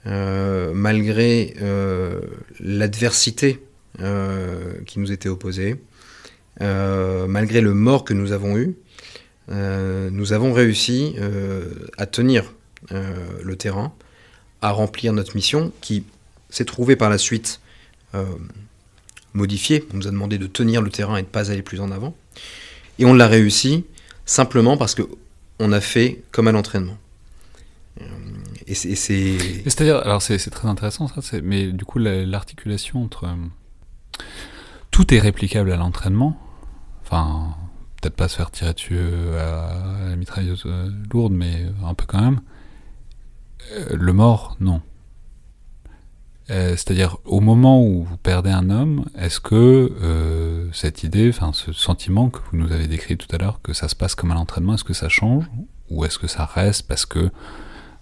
malgré 0.05 1.53
l'adversité 2.59 3.59
qui 3.97 4.99
nous 4.99 5.11
était 5.11 5.29
opposée, 5.29 5.77
malgré 6.59 7.61
le 7.61 7.73
mort 7.73 8.03
que 8.03 8.13
nous 8.13 8.31
avons 8.31 8.57
eu, 8.57 8.75
nous 9.49 10.33
avons 10.33 10.53
réussi 10.53 11.15
à 11.97 12.05
tenir 12.05 12.53
euh, 12.91 13.13
le 13.41 13.55
terrain, 13.55 13.93
à 14.61 14.71
remplir 14.71 15.13
notre 15.13 15.35
mission 15.35 15.71
qui 15.79 16.03
s'est 16.49 16.65
trouvée 16.65 16.97
par 16.97 17.09
la 17.09 17.17
suite 17.17 17.61
euh, 18.13 18.25
modifiée. 19.33 19.85
On 19.93 19.97
nous 19.97 20.07
a 20.07 20.11
demandé 20.11 20.37
de 20.37 20.47
tenir 20.47 20.81
le 20.81 20.89
terrain 20.89 21.15
et 21.15 21.21
de 21.21 21.27
ne 21.27 21.31
pas 21.31 21.49
aller 21.49 21.61
plus 21.61 21.79
en 21.79 21.91
avant. 21.91 22.13
Et 22.99 23.05
on 23.05 23.13
l'a 23.13 23.27
réussi 23.27 23.85
simplement 24.25 24.75
parce 24.75 24.95
que 24.95 25.03
on 25.63 25.71
a 25.71 25.81
fait 25.81 26.23
comme 26.31 26.47
à 26.47 26.51
l'entraînement. 26.51 26.97
Euh. 28.01 28.05
C'est-à-dire, 28.73 29.97
alors 29.97 30.21
c'est 30.21 30.37
très 30.49 30.67
intéressant 30.67 31.07
ça, 31.07 31.21
mais 31.43 31.71
du 31.71 31.85
coup 31.85 31.99
l'articulation 31.99 33.03
entre. 33.03 33.27
Tout 34.91 35.13
est 35.13 35.19
réplicable 35.19 35.71
à 35.71 35.75
l'entraînement. 35.75 36.37
Enfin, 37.03 37.55
peut-être 37.99 38.15
pas 38.15 38.27
se 38.27 38.37
faire 38.37 38.51
tirer 38.51 38.73
dessus 38.73 38.99
à 39.37 40.09
la 40.09 40.15
mitrailleuse 40.15 40.65
lourde, 41.11 41.33
mais 41.33 41.65
un 41.83 41.93
peu 41.93 42.05
quand 42.05 42.21
même. 42.21 42.41
Euh, 43.71 43.85
le 43.91 44.13
mort, 44.13 44.55
non. 44.59 44.81
Euh, 46.49 46.71
c'est-à-dire, 46.71 47.17
au 47.25 47.39
moment 47.39 47.83
où 47.83 48.03
vous 48.03 48.17
perdez 48.17 48.49
un 48.49 48.69
homme, 48.69 49.05
est-ce 49.17 49.39
que 49.39 49.91
euh, 50.01 50.52
cette 50.73 51.03
idée, 51.03 51.29
enfin 51.29 51.51
ce 51.53 51.71
sentiment 51.71 52.29
que 52.29 52.39
vous 52.51 52.57
nous 52.57 52.71
avez 52.71 52.87
décrit 52.87 53.17
tout 53.17 53.33
à 53.33 53.37
l'heure, 53.37 53.61
que 53.61 53.73
ça 53.73 53.87
se 53.87 53.95
passe 53.95 54.15
comme 54.15 54.31
à 54.31 54.35
l'entraînement, 54.35 54.75
est-ce 54.75 54.83
que 54.83 54.93
ça 54.93 55.09
change 55.09 55.45
Ou 55.89 56.05
est-ce 56.05 56.19
que 56.19 56.27
ça 56.27 56.45
reste 56.45 56.87
parce 56.87 57.05
que 57.05 57.29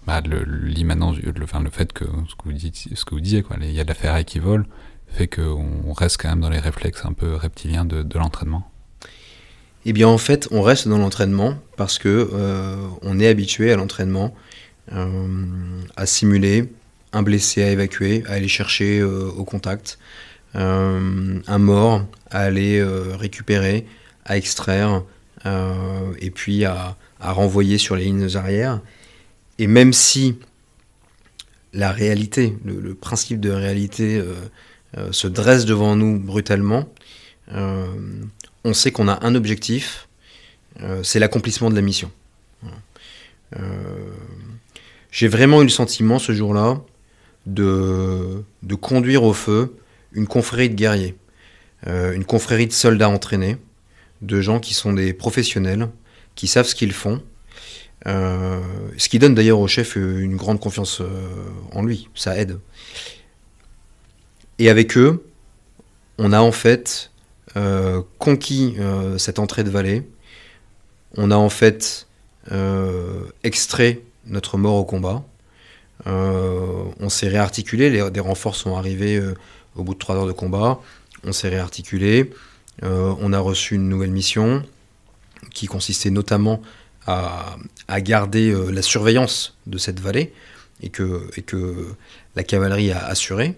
bah, 0.07 0.21
l'immanence, 0.21 1.17
le, 1.17 1.31
le, 1.31 1.45
le 1.63 1.69
fait 1.69 1.93
que 1.93 2.05
ce 2.27 2.35
que 2.35 2.43
vous, 2.45 2.53
dites, 2.53 2.75
ce 2.95 3.05
que 3.05 3.13
vous 3.13 3.21
disiez, 3.21 3.43
il 3.61 3.71
y 3.71 3.79
a 3.79 3.83
de 3.83 3.89
la 3.89 3.95
ferraille 3.95 4.25
qui 4.25 4.39
vole, 4.39 4.65
fait 5.07 5.27
qu'on 5.27 5.93
reste 5.93 6.21
quand 6.21 6.29
même 6.29 6.39
dans 6.39 6.49
les 6.49 6.59
réflexes 6.59 7.05
un 7.05 7.13
peu 7.13 7.35
reptiliens 7.35 7.85
de, 7.85 8.17
l'entraînement? 8.17 8.63
Eh 9.85 9.93
bien, 9.93 10.07
en 10.07 10.17
fait, 10.17 10.47
on 10.51 10.61
reste 10.61 10.87
dans 10.87 10.97
l'entraînement 10.97 11.55
parce 11.75 11.99
que 11.99 12.29
on 13.01 13.19
est 13.19 13.27
habitué 13.27 13.71
à 13.71 13.75
l'entraînement 13.75 14.33
euh, 14.93 15.81
à 15.95 16.05
simuler 16.05 16.69
un 17.13 17.23
blessé 17.23 17.63
à 17.63 17.69
évacuer, 17.69 18.23
à 18.27 18.33
aller 18.33 18.47
chercher 18.47 18.99
euh, 18.99 19.29
au 19.37 19.43
contact, 19.45 19.97
euh, 19.97 19.99
un 20.53 21.57
mort 21.57 22.05
à 22.29 22.41
aller 22.41 22.83
récupérer, 22.83 23.85
à 24.25 24.37
extraire, 24.37 25.03
et 25.45 26.31
puis 26.31 26.65
à, 26.65 26.97
renvoyer 27.19 27.77
sur 27.77 27.95
les 27.95 28.05
lignes 28.05 28.35
arrières. 28.35 28.81
Et 29.59 29.67
même 29.67 29.93
si 29.93 30.37
la 31.73 31.91
réalité, 31.91 32.57
le, 32.65 32.93
principe 32.93 33.39
de 33.39 33.51
réalité 33.51 34.21
se 35.11 35.27
dresse 35.27 35.65
devant 35.65 35.95
nous 35.95 36.19
brutalement, 36.19 36.89
on 37.53 38.73
sait 38.73 38.91
qu'on 38.91 39.07
a 39.07 39.25
un 39.25 39.35
objectif, 39.35 40.07
c'est 41.03 41.19
l'accomplissement 41.19 41.69
de 41.69 41.75
la 41.75 41.81
mission 41.81 42.11
j'ai 45.11 45.27
vraiment 45.27 45.61
eu 45.61 45.65
le 45.65 45.69
sentiment 45.69 46.19
ce 46.19 46.31
jour-là 46.31 46.81
de, 47.45 48.43
de, 48.63 48.75
conduire 48.75 49.23
au 49.23 49.33
feu 49.33 49.75
une 50.11 50.27
confrérie 50.27 50.69
de 50.69 50.75
guerriers, 50.75 51.15
euh, 51.87 52.13
une 52.13 52.25
confrérie 52.25 52.67
de 52.67 52.73
soldats 52.73 53.09
entraînés, 53.09 53.57
de 54.21 54.41
gens 54.41 54.59
qui 54.59 54.73
sont 54.73 54.93
des 54.93 55.13
professionnels, 55.13 55.89
qui 56.35 56.47
savent 56.47 56.67
ce 56.67 56.75
qu'ils 56.75 56.93
font, 56.93 57.21
euh, 58.07 58.59
ce 58.97 59.09
qui 59.09 59.19
donne 59.19 59.35
d'ailleurs 59.35 59.59
au 59.59 59.67
chef 59.67 59.95
une 59.95 60.35
grande 60.35 60.59
confiance 60.59 61.01
euh, 61.01 61.27
en 61.71 61.83
lui, 61.83 62.09
ça 62.15 62.37
aide. 62.37 62.59
Et 64.59 64.69
avec 64.69 64.97
eux, 64.97 65.25
on 66.17 66.33
a 66.33 66.39
en 66.39 66.51
fait 66.51 67.09
conquis 68.17 68.77
cette 69.17 69.37
entrée 69.37 69.65
de 69.65 69.69
vallée, 69.69 70.07
on 71.17 71.31
a 71.31 71.35
en 71.35 71.49
fait 71.49 72.07
extrait 73.43 73.99
notre 74.25 74.57
mort 74.57 74.75
au 74.75 74.85
combat. 74.85 75.25
Euh, 76.07 76.83
on 76.99 77.09
s'est 77.09 77.27
réarticulé, 77.27 78.09
des 78.09 78.19
renforts 78.19 78.55
sont 78.55 78.75
arrivés 78.75 79.17
euh, 79.17 79.35
au 79.75 79.83
bout 79.83 79.93
de 79.93 79.99
trois 79.99 80.15
heures 80.15 80.27
de 80.27 80.31
combat. 80.31 80.79
On 81.23 81.31
s'est 81.31 81.49
réarticulé. 81.49 82.31
Euh, 82.83 83.13
on 83.19 83.33
a 83.33 83.39
reçu 83.39 83.75
une 83.75 83.87
nouvelle 83.89 84.11
mission 84.11 84.63
qui 85.53 85.67
consistait 85.67 86.09
notamment 86.09 86.61
à, 87.07 87.57
garder 87.99 88.55
la 88.71 88.81
surveillance 88.81 89.57
de 89.65 89.77
cette 89.77 89.99
vallée 89.99 90.33
et 90.81 90.89
que, 90.89 91.27
la 92.35 92.43
cavalerie 92.43 92.91
a 92.91 93.05
assuré. 93.05 93.55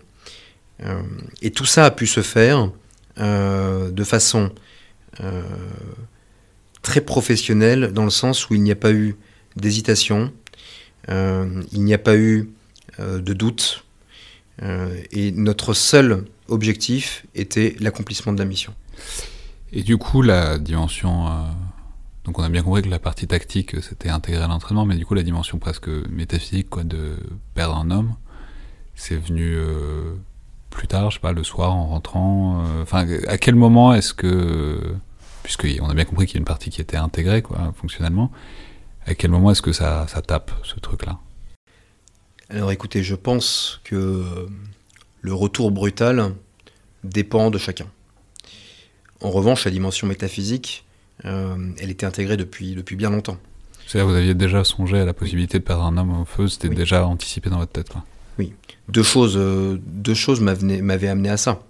et 1.42 1.52
tout 1.52 1.66
ça 1.66 1.86
a 1.86 1.92
pu 1.92 2.08
se 2.08 2.22
faire 2.22 2.72
de 3.18 4.04
façon 4.04 4.50
très 6.84 7.02
professionnelle 7.02 7.92
dans 7.94 8.04
le 8.04 8.12
sens 8.12 8.50
où 8.50 8.54
il 8.54 8.62
n'y 8.62 8.72
a 8.72 8.76
pas 8.76 8.92
eu 8.92 9.16
d'hésitation, 9.56 10.32
euh, 11.10 11.64
il 11.72 11.84
n'y 11.84 11.94
a 11.94 11.98
pas 11.98 12.16
eu 12.16 12.50
euh, 13.00 13.20
de 13.20 13.34
doute. 13.34 13.86
Euh, 14.62 14.96
et 15.12 15.32
notre 15.32 15.74
seul 15.74 16.26
objectif 16.48 17.26
était 17.34 17.76
l'accomplissement 17.80 18.34
de 18.34 18.40
la 18.40 18.46
mission. 18.46 18.74
Et 19.72 19.82
du 19.82 19.98
coup, 19.98 20.22
la 20.22 20.60
dimension. 20.60 21.28
donc, 22.26 22.38
on 22.38 22.44
a 22.44 22.50
bien 22.50 22.62
compris 22.62 22.84
que 22.84 22.90
la 22.90 23.00
partie 23.00 23.26
tactique, 23.26 23.82
c'était 23.82 24.10
intégré 24.10 24.44
à 24.44 24.48
l'entraînement, 24.48 24.86
mais 24.86 24.96
du 24.96 25.06
coup, 25.06 25.16
la 25.16 25.24
dimension 25.24 25.58
presque 25.58 25.88
métaphysique, 25.88 26.68
de 26.84 27.18
perdre 27.56 27.78
un 27.78 27.90
homme, 27.90 28.14
c'est 28.94 29.16
venu 29.16 29.58
plus 30.70 30.88
tard, 30.88 31.10
je 31.10 31.16
sais 31.16 31.22
pas, 31.22 31.32
le 31.32 31.44
soir 31.44 31.74
en 31.74 31.88
rentrant. 31.88 32.64
Enfin, 32.84 33.08
à 33.28 33.38
quel 33.40 33.56
moment 33.56 33.96
est-ce 33.96 34.14
que. 34.14 34.96
Puisqu'on 35.42 35.90
a 35.90 35.94
bien 35.96 36.06
compris 36.06 36.28
qu'il 36.28 36.36
y 36.36 36.38
a 36.38 36.40
une 36.40 36.46
partie 36.46 36.70
qui 36.70 36.80
était 36.80 36.96
intégrée, 36.96 37.42
quoi, 37.42 37.74
fonctionnellement. 37.76 38.32
À 39.08 39.16
quel 39.16 39.32
moment 39.32 39.50
est-ce 39.50 39.64
que 39.64 39.74
ça 39.74 40.06
tape, 40.28 40.52
ce 40.62 40.80
truc-là? 40.80 41.18
Alors 42.50 42.72
écoutez, 42.72 43.04
je 43.04 43.16
pense 43.16 43.82
que 43.84 44.24
le 45.22 45.34
retour 45.34 45.72
brutal 45.72 46.34
dépend 47.04 47.50
de 47.50 47.58
chacun. 47.58 47.88
En 49.22 49.32
revanche, 49.32 49.66
la 49.66 49.72
dimension 49.72 50.08
métaphysique, 50.08 50.86
elle 51.24 51.90
était 51.90 52.06
intégrée 52.06 52.38
depuis, 52.38 52.76
depuis 52.76 52.96
bien 52.96 53.10
longtemps. 53.10 53.38
C'est-à-dire 53.88 54.10
vous 54.10 54.16
aviez 54.16 54.34
déjà 54.34 54.64
songé 54.64 55.00
à 55.00 55.06
la 55.06 55.14
possibilité 55.14 55.60
de 55.60 55.64
perdre 55.64 55.84
un 55.84 55.98
homme 55.98 56.22
au 56.22 56.26
feu, 56.26 56.48
c'était 56.48 56.70
déjà 56.70 57.06
anticipé 57.06 57.50
dans 57.50 57.60
votre 57.60 57.72
tête 57.72 57.90
quoi. 57.90 58.04
Oui, 58.40 58.54
deux 58.90 59.04
choses, 59.04 59.38
deux 59.38 60.14
choses 60.14 60.42
m'avaient 60.42 61.08
amené 61.08 61.30
à 61.30 61.38
ça. 61.38 61.64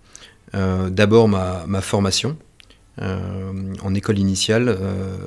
D'abord 0.53 1.27
ma, 1.27 1.65
ma, 1.67 1.81
formation. 1.81 2.37
en 2.99 3.93
école 3.93 4.17
initiale 4.17 4.77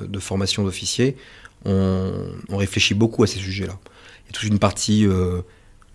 de 0.07 0.19
formation 0.19 0.63
d'officier, 0.63 1.15
on, 1.65 2.11
on, 2.49 2.57
réfléchit 2.57 2.93
beaucoup 2.93 3.23
à 3.23 3.27
ces 3.27 3.39
sujets-là. 3.39 3.77
Il 4.27 4.33
y 4.33 4.37
a 4.37 4.39
toute 4.39 4.49
une 4.49 4.59
partie 4.59 5.07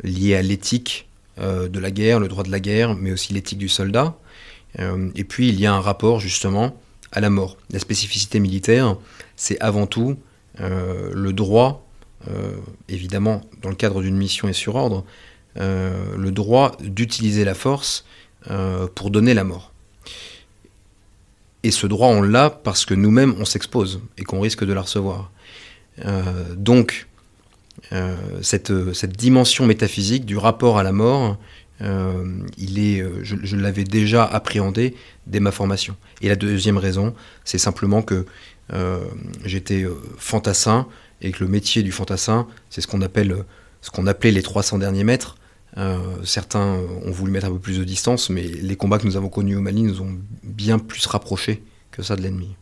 liée 0.02 0.34
à 0.34 0.42
l'éthique 0.42 1.08
euh, 1.38 1.68
de 1.68 1.78
la 1.78 1.90
guerre, 1.90 2.20
le 2.20 2.28
droit 2.28 2.44
de 2.44 2.50
la 2.50 2.60
guerre, 2.60 2.94
mais 2.94 3.10
aussi 3.10 3.32
l'éthique 3.32 3.58
du 3.58 3.70
soldat. 3.70 4.18
Euh, 4.78 5.10
et 5.14 5.24
puis 5.24 5.48
il 5.48 5.58
y 5.58 5.64
a 5.64 5.72
un 5.72 5.80
rapport 5.80 6.20
justement 6.20 6.76
à 7.10 7.20
la 7.20 7.30
mort. 7.30 7.56
La 7.70 7.78
spécificité 7.78 8.38
militaire, 8.38 8.96
c'est 9.34 9.58
avant 9.60 9.86
tout 9.86 10.18
euh, 10.60 11.10
le 11.14 11.32
droit, 11.32 11.86
évidemment 12.88 13.40
dans 13.62 13.68
le 13.68 13.74
cadre 13.74 14.00
d'une 14.00 14.16
mission 14.16 14.46
et 14.48 14.52
sur 14.52 14.76
ordre, 14.76 15.04
le 15.56 16.30
droit 16.30 16.76
d'utiliser 16.80 17.44
la 17.44 17.54
force 17.54 18.04
pour 18.94 19.10
donner 19.10 19.34
la 19.34 19.42
mort. 19.42 19.72
Et 21.64 21.72
ce 21.72 21.88
droit, 21.88 22.06
on 22.06 22.22
l'a 22.22 22.48
parce 22.48 22.86
que 22.86 22.94
nous-mêmes, 22.94 23.34
on 23.40 23.44
s'expose 23.44 24.02
et 24.18 24.22
qu'on 24.22 24.40
risque 24.40 24.64
de 24.64 24.72
la 24.72 24.82
recevoir. 24.82 25.32
donc, 26.56 27.08
euh, 27.08 27.11
cette, 28.40 28.72
cette, 28.94 29.16
dimension 29.16 29.66
métaphysique 29.66 30.24
du 30.24 30.38
rapport 30.38 30.78
à 30.78 30.82
la 30.82 30.92
mort, 30.92 31.36
euh, 31.82 32.24
il 32.58 32.78
est, 32.78 33.00
euh, 33.00 33.22
je, 33.22 33.56
l'avais 33.56 33.84
déjà 33.84 34.24
appréhendé 34.24 34.94
dès 35.26 35.40
ma 35.40 35.50
formation. 35.50 35.96
Et 36.20 36.28
la 36.28 36.36
deuxième 36.36 36.78
raison, 36.78 37.14
c'est 37.44 37.58
simplement 37.58 38.02
que 38.02 38.26
j'étais 39.44 39.86
fantassin 40.16 40.86
et 41.20 41.30
que 41.30 41.44
le 41.44 41.50
métier 41.50 41.82
du 41.82 41.92
fantassin, 41.92 42.46
c'est 42.70 42.80
ce 42.80 42.86
qu'on 42.86 43.02
appelle, 43.02 43.44
ce 43.82 43.90
qu'on 43.90 44.06
appelait 44.06 44.30
les 44.30 44.42
300 44.42 44.78
derniers 44.78 45.04
mètres. 45.04 45.36
certains 46.24 46.78
ont 47.04 47.10
voulu 47.10 47.30
mettre 47.30 47.48
un 47.48 47.50
peu 47.50 47.58
plus 47.58 47.78
de 47.78 47.84
distance, 47.84 48.30
mais 48.30 48.44
les 48.44 48.76
combats 48.76 48.98
que 48.98 49.06
nous 49.06 49.18
avons 49.18 49.28
connus 49.28 49.56
au 49.56 49.60
Mali 49.60 49.82
nous 49.82 50.00
ont 50.00 50.16
bien 50.42 50.78
plus 50.78 51.04
rapprochés 51.04 51.62
que 51.90 52.02
ça 52.02 52.16
de 52.16 52.22
l'ennemi. 52.22 52.56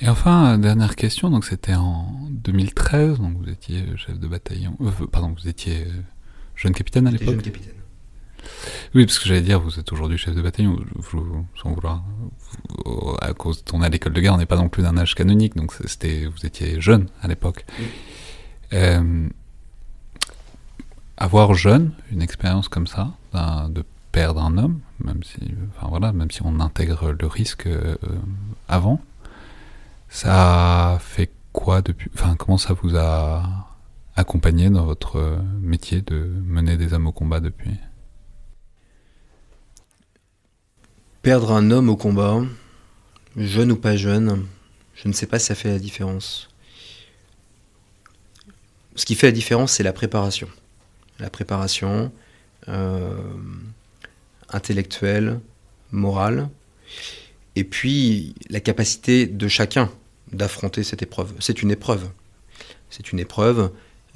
Et 0.00 0.08
enfin, 0.08 0.58
dernière 0.58 0.96
question, 0.96 1.30
donc 1.30 1.44
c'était 1.44 1.74
en 1.74 2.18
2013, 2.30 3.20
donc 3.20 3.36
vous 3.38 3.48
étiez 3.48 3.84
chef 3.96 4.18
de 4.18 4.26
bataillon, 4.26 4.76
euh, 4.80 5.06
pardon, 5.06 5.34
vous 5.40 5.48
étiez 5.48 5.84
euh, 5.86 6.02
jeune 6.56 6.72
capitaine 6.72 7.06
à 7.06 7.12
l'époque 7.12 7.34
jeune 7.34 7.42
capitaine. 7.42 7.74
Oui, 8.94 9.06
parce 9.06 9.20
que 9.20 9.26
j'allais 9.26 9.40
dire, 9.40 9.60
vous 9.60 9.78
êtes 9.78 9.92
aujourd'hui 9.92 10.18
chef 10.18 10.34
de 10.34 10.42
bataillon, 10.42 10.78
sans 11.62 11.72
vouloir, 11.72 12.04
à 13.22 13.32
cause 13.34 13.58
de 13.58 13.62
tourner 13.62 13.86
à 13.86 13.88
l'école 13.88 14.12
de 14.12 14.20
guerre, 14.20 14.34
on 14.34 14.38
n'est 14.38 14.46
pas 14.46 14.56
non 14.56 14.68
plus 14.68 14.82
d'un 14.82 14.96
âge 14.98 15.14
canonique, 15.14 15.54
donc 15.54 15.72
c'était, 15.86 16.26
vous 16.26 16.44
étiez 16.44 16.80
jeune 16.80 17.08
à 17.22 17.28
l'époque. 17.28 17.64
Euh, 18.72 19.28
avoir 21.16 21.54
jeune 21.54 21.92
une 22.10 22.20
expérience 22.20 22.68
comme 22.68 22.88
ça, 22.88 23.12
de 23.32 23.84
perdre 24.10 24.42
un 24.42 24.58
homme, 24.58 24.80
même 24.98 25.22
si, 25.22 25.38
enfin 25.70 25.86
voilà, 25.88 26.12
même 26.12 26.30
si 26.30 26.42
on 26.44 26.58
intègre 26.60 27.12
le 27.12 27.26
risque 27.26 27.68
avant, 28.68 29.00
ça 30.14 30.96
fait 31.00 31.28
quoi 31.52 31.82
depuis 31.82 32.08
Enfin, 32.14 32.36
comment 32.36 32.56
ça 32.56 32.72
vous 32.72 32.96
a 32.96 33.68
accompagné 34.14 34.70
dans 34.70 34.84
votre 34.84 35.40
métier 35.60 36.02
de 36.02 36.14
mener 36.46 36.76
des 36.76 36.94
hommes 36.94 37.08
au 37.08 37.12
combat 37.12 37.40
depuis? 37.40 37.74
Perdre 41.22 41.50
un 41.50 41.68
homme 41.72 41.88
au 41.88 41.96
combat, 41.96 42.40
jeune 43.36 43.72
ou 43.72 43.76
pas 43.76 43.96
jeune, 43.96 44.46
je 44.94 45.08
ne 45.08 45.12
sais 45.12 45.26
pas 45.26 45.40
si 45.40 45.46
ça 45.46 45.56
fait 45.56 45.70
la 45.70 45.80
différence. 45.80 46.48
Ce 48.94 49.04
qui 49.04 49.16
fait 49.16 49.26
la 49.26 49.32
différence, 49.32 49.72
c'est 49.72 49.82
la 49.82 49.92
préparation. 49.92 50.48
La 51.18 51.28
préparation 51.28 52.12
euh, 52.68 53.18
intellectuelle, 54.48 55.40
morale, 55.90 56.48
et 57.56 57.64
puis 57.64 58.36
la 58.48 58.60
capacité 58.60 59.26
de 59.26 59.48
chacun 59.48 59.90
d'affronter 60.34 60.82
cette 60.82 61.02
épreuve. 61.02 61.32
C'est 61.40 61.62
une 61.62 61.70
épreuve. 61.70 62.08
C'est 62.90 63.12
une 63.12 63.18
épreuve 63.18 63.70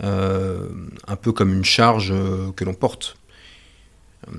euh, 0.05 0.69
un 1.09 1.16
peu 1.16 1.33
comme 1.33 1.53
une 1.53 1.64
charge 1.64 2.12
euh, 2.12 2.53
que 2.53 2.64
l'on 2.64 2.75
porte. 2.75 3.16
Euh, 4.29 4.33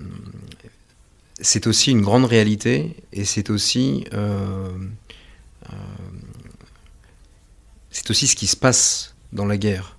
c'est 1.41 1.67
aussi 1.67 1.91
une 1.91 2.01
grande 2.01 2.25
réalité 2.25 2.95
et 3.11 3.25
c'est 3.25 3.49
aussi 3.49 4.05
aussi 8.09 8.27
ce 8.27 8.35
qui 8.35 8.47
se 8.47 8.57
passe 8.57 9.15
dans 9.31 9.45
la 9.45 9.57
guerre. 9.57 9.97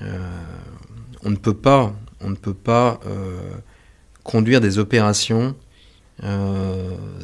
on 0.00 1.30
ne 1.30 1.36
peut 1.36 1.54
pas 1.54 1.94
on 2.20 2.30
ne 2.30 2.34
peut 2.34 2.54
pas 2.54 2.98
conduire 4.24 4.60
des 4.60 4.78
opérations 4.78 5.54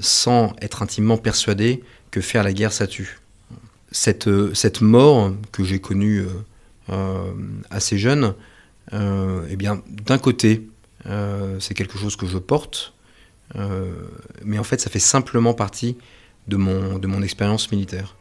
sans 0.01 0.55
être 0.61 0.83
intimement 0.83 1.17
persuadé 1.17 1.83
que 2.13 2.21
faire 2.21 2.45
la 2.45 2.53
guerre 2.53 2.73
ça 2.73 2.87
tue 2.87 3.19
cette, 3.95 4.27
euh, 4.27 4.53
cette 4.55 4.81
mort 4.81 5.33
que 5.53 5.63
j'ai 5.65 5.81
connue 5.81 6.19
euh, 6.19 6.29
euh, 6.91 7.33
assez 7.71 7.97
jeune, 7.97 8.35
eh 8.93 9.57
bien, 9.57 9.83
d'un 9.89 10.19
côté, 10.19 10.69
c'est 11.59 11.75
quelque 11.75 11.99
chose 11.99 12.15
que 12.15 12.27
je 12.27 12.39
porte, 12.39 12.95
mais 14.45 14.59
en 14.59 14.63
fait, 14.63 14.81
ça 14.81 14.89
fait 14.89 15.01
simplement 15.01 15.53
partie 15.53 15.97
de 16.47 16.57
mon, 16.57 16.99
de 16.99 17.07
mon 17.09 17.23
expérience 17.23 17.73
militaire. 17.73 18.15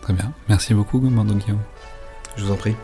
Très 0.00 0.14
bien. 0.14 0.32
Merci 0.48 0.72
beaucoup, 0.72 1.00
Guillaume. 1.00 1.58
Je 2.36 2.44
vous 2.44 2.52
en 2.52 2.56
prie. 2.56 2.76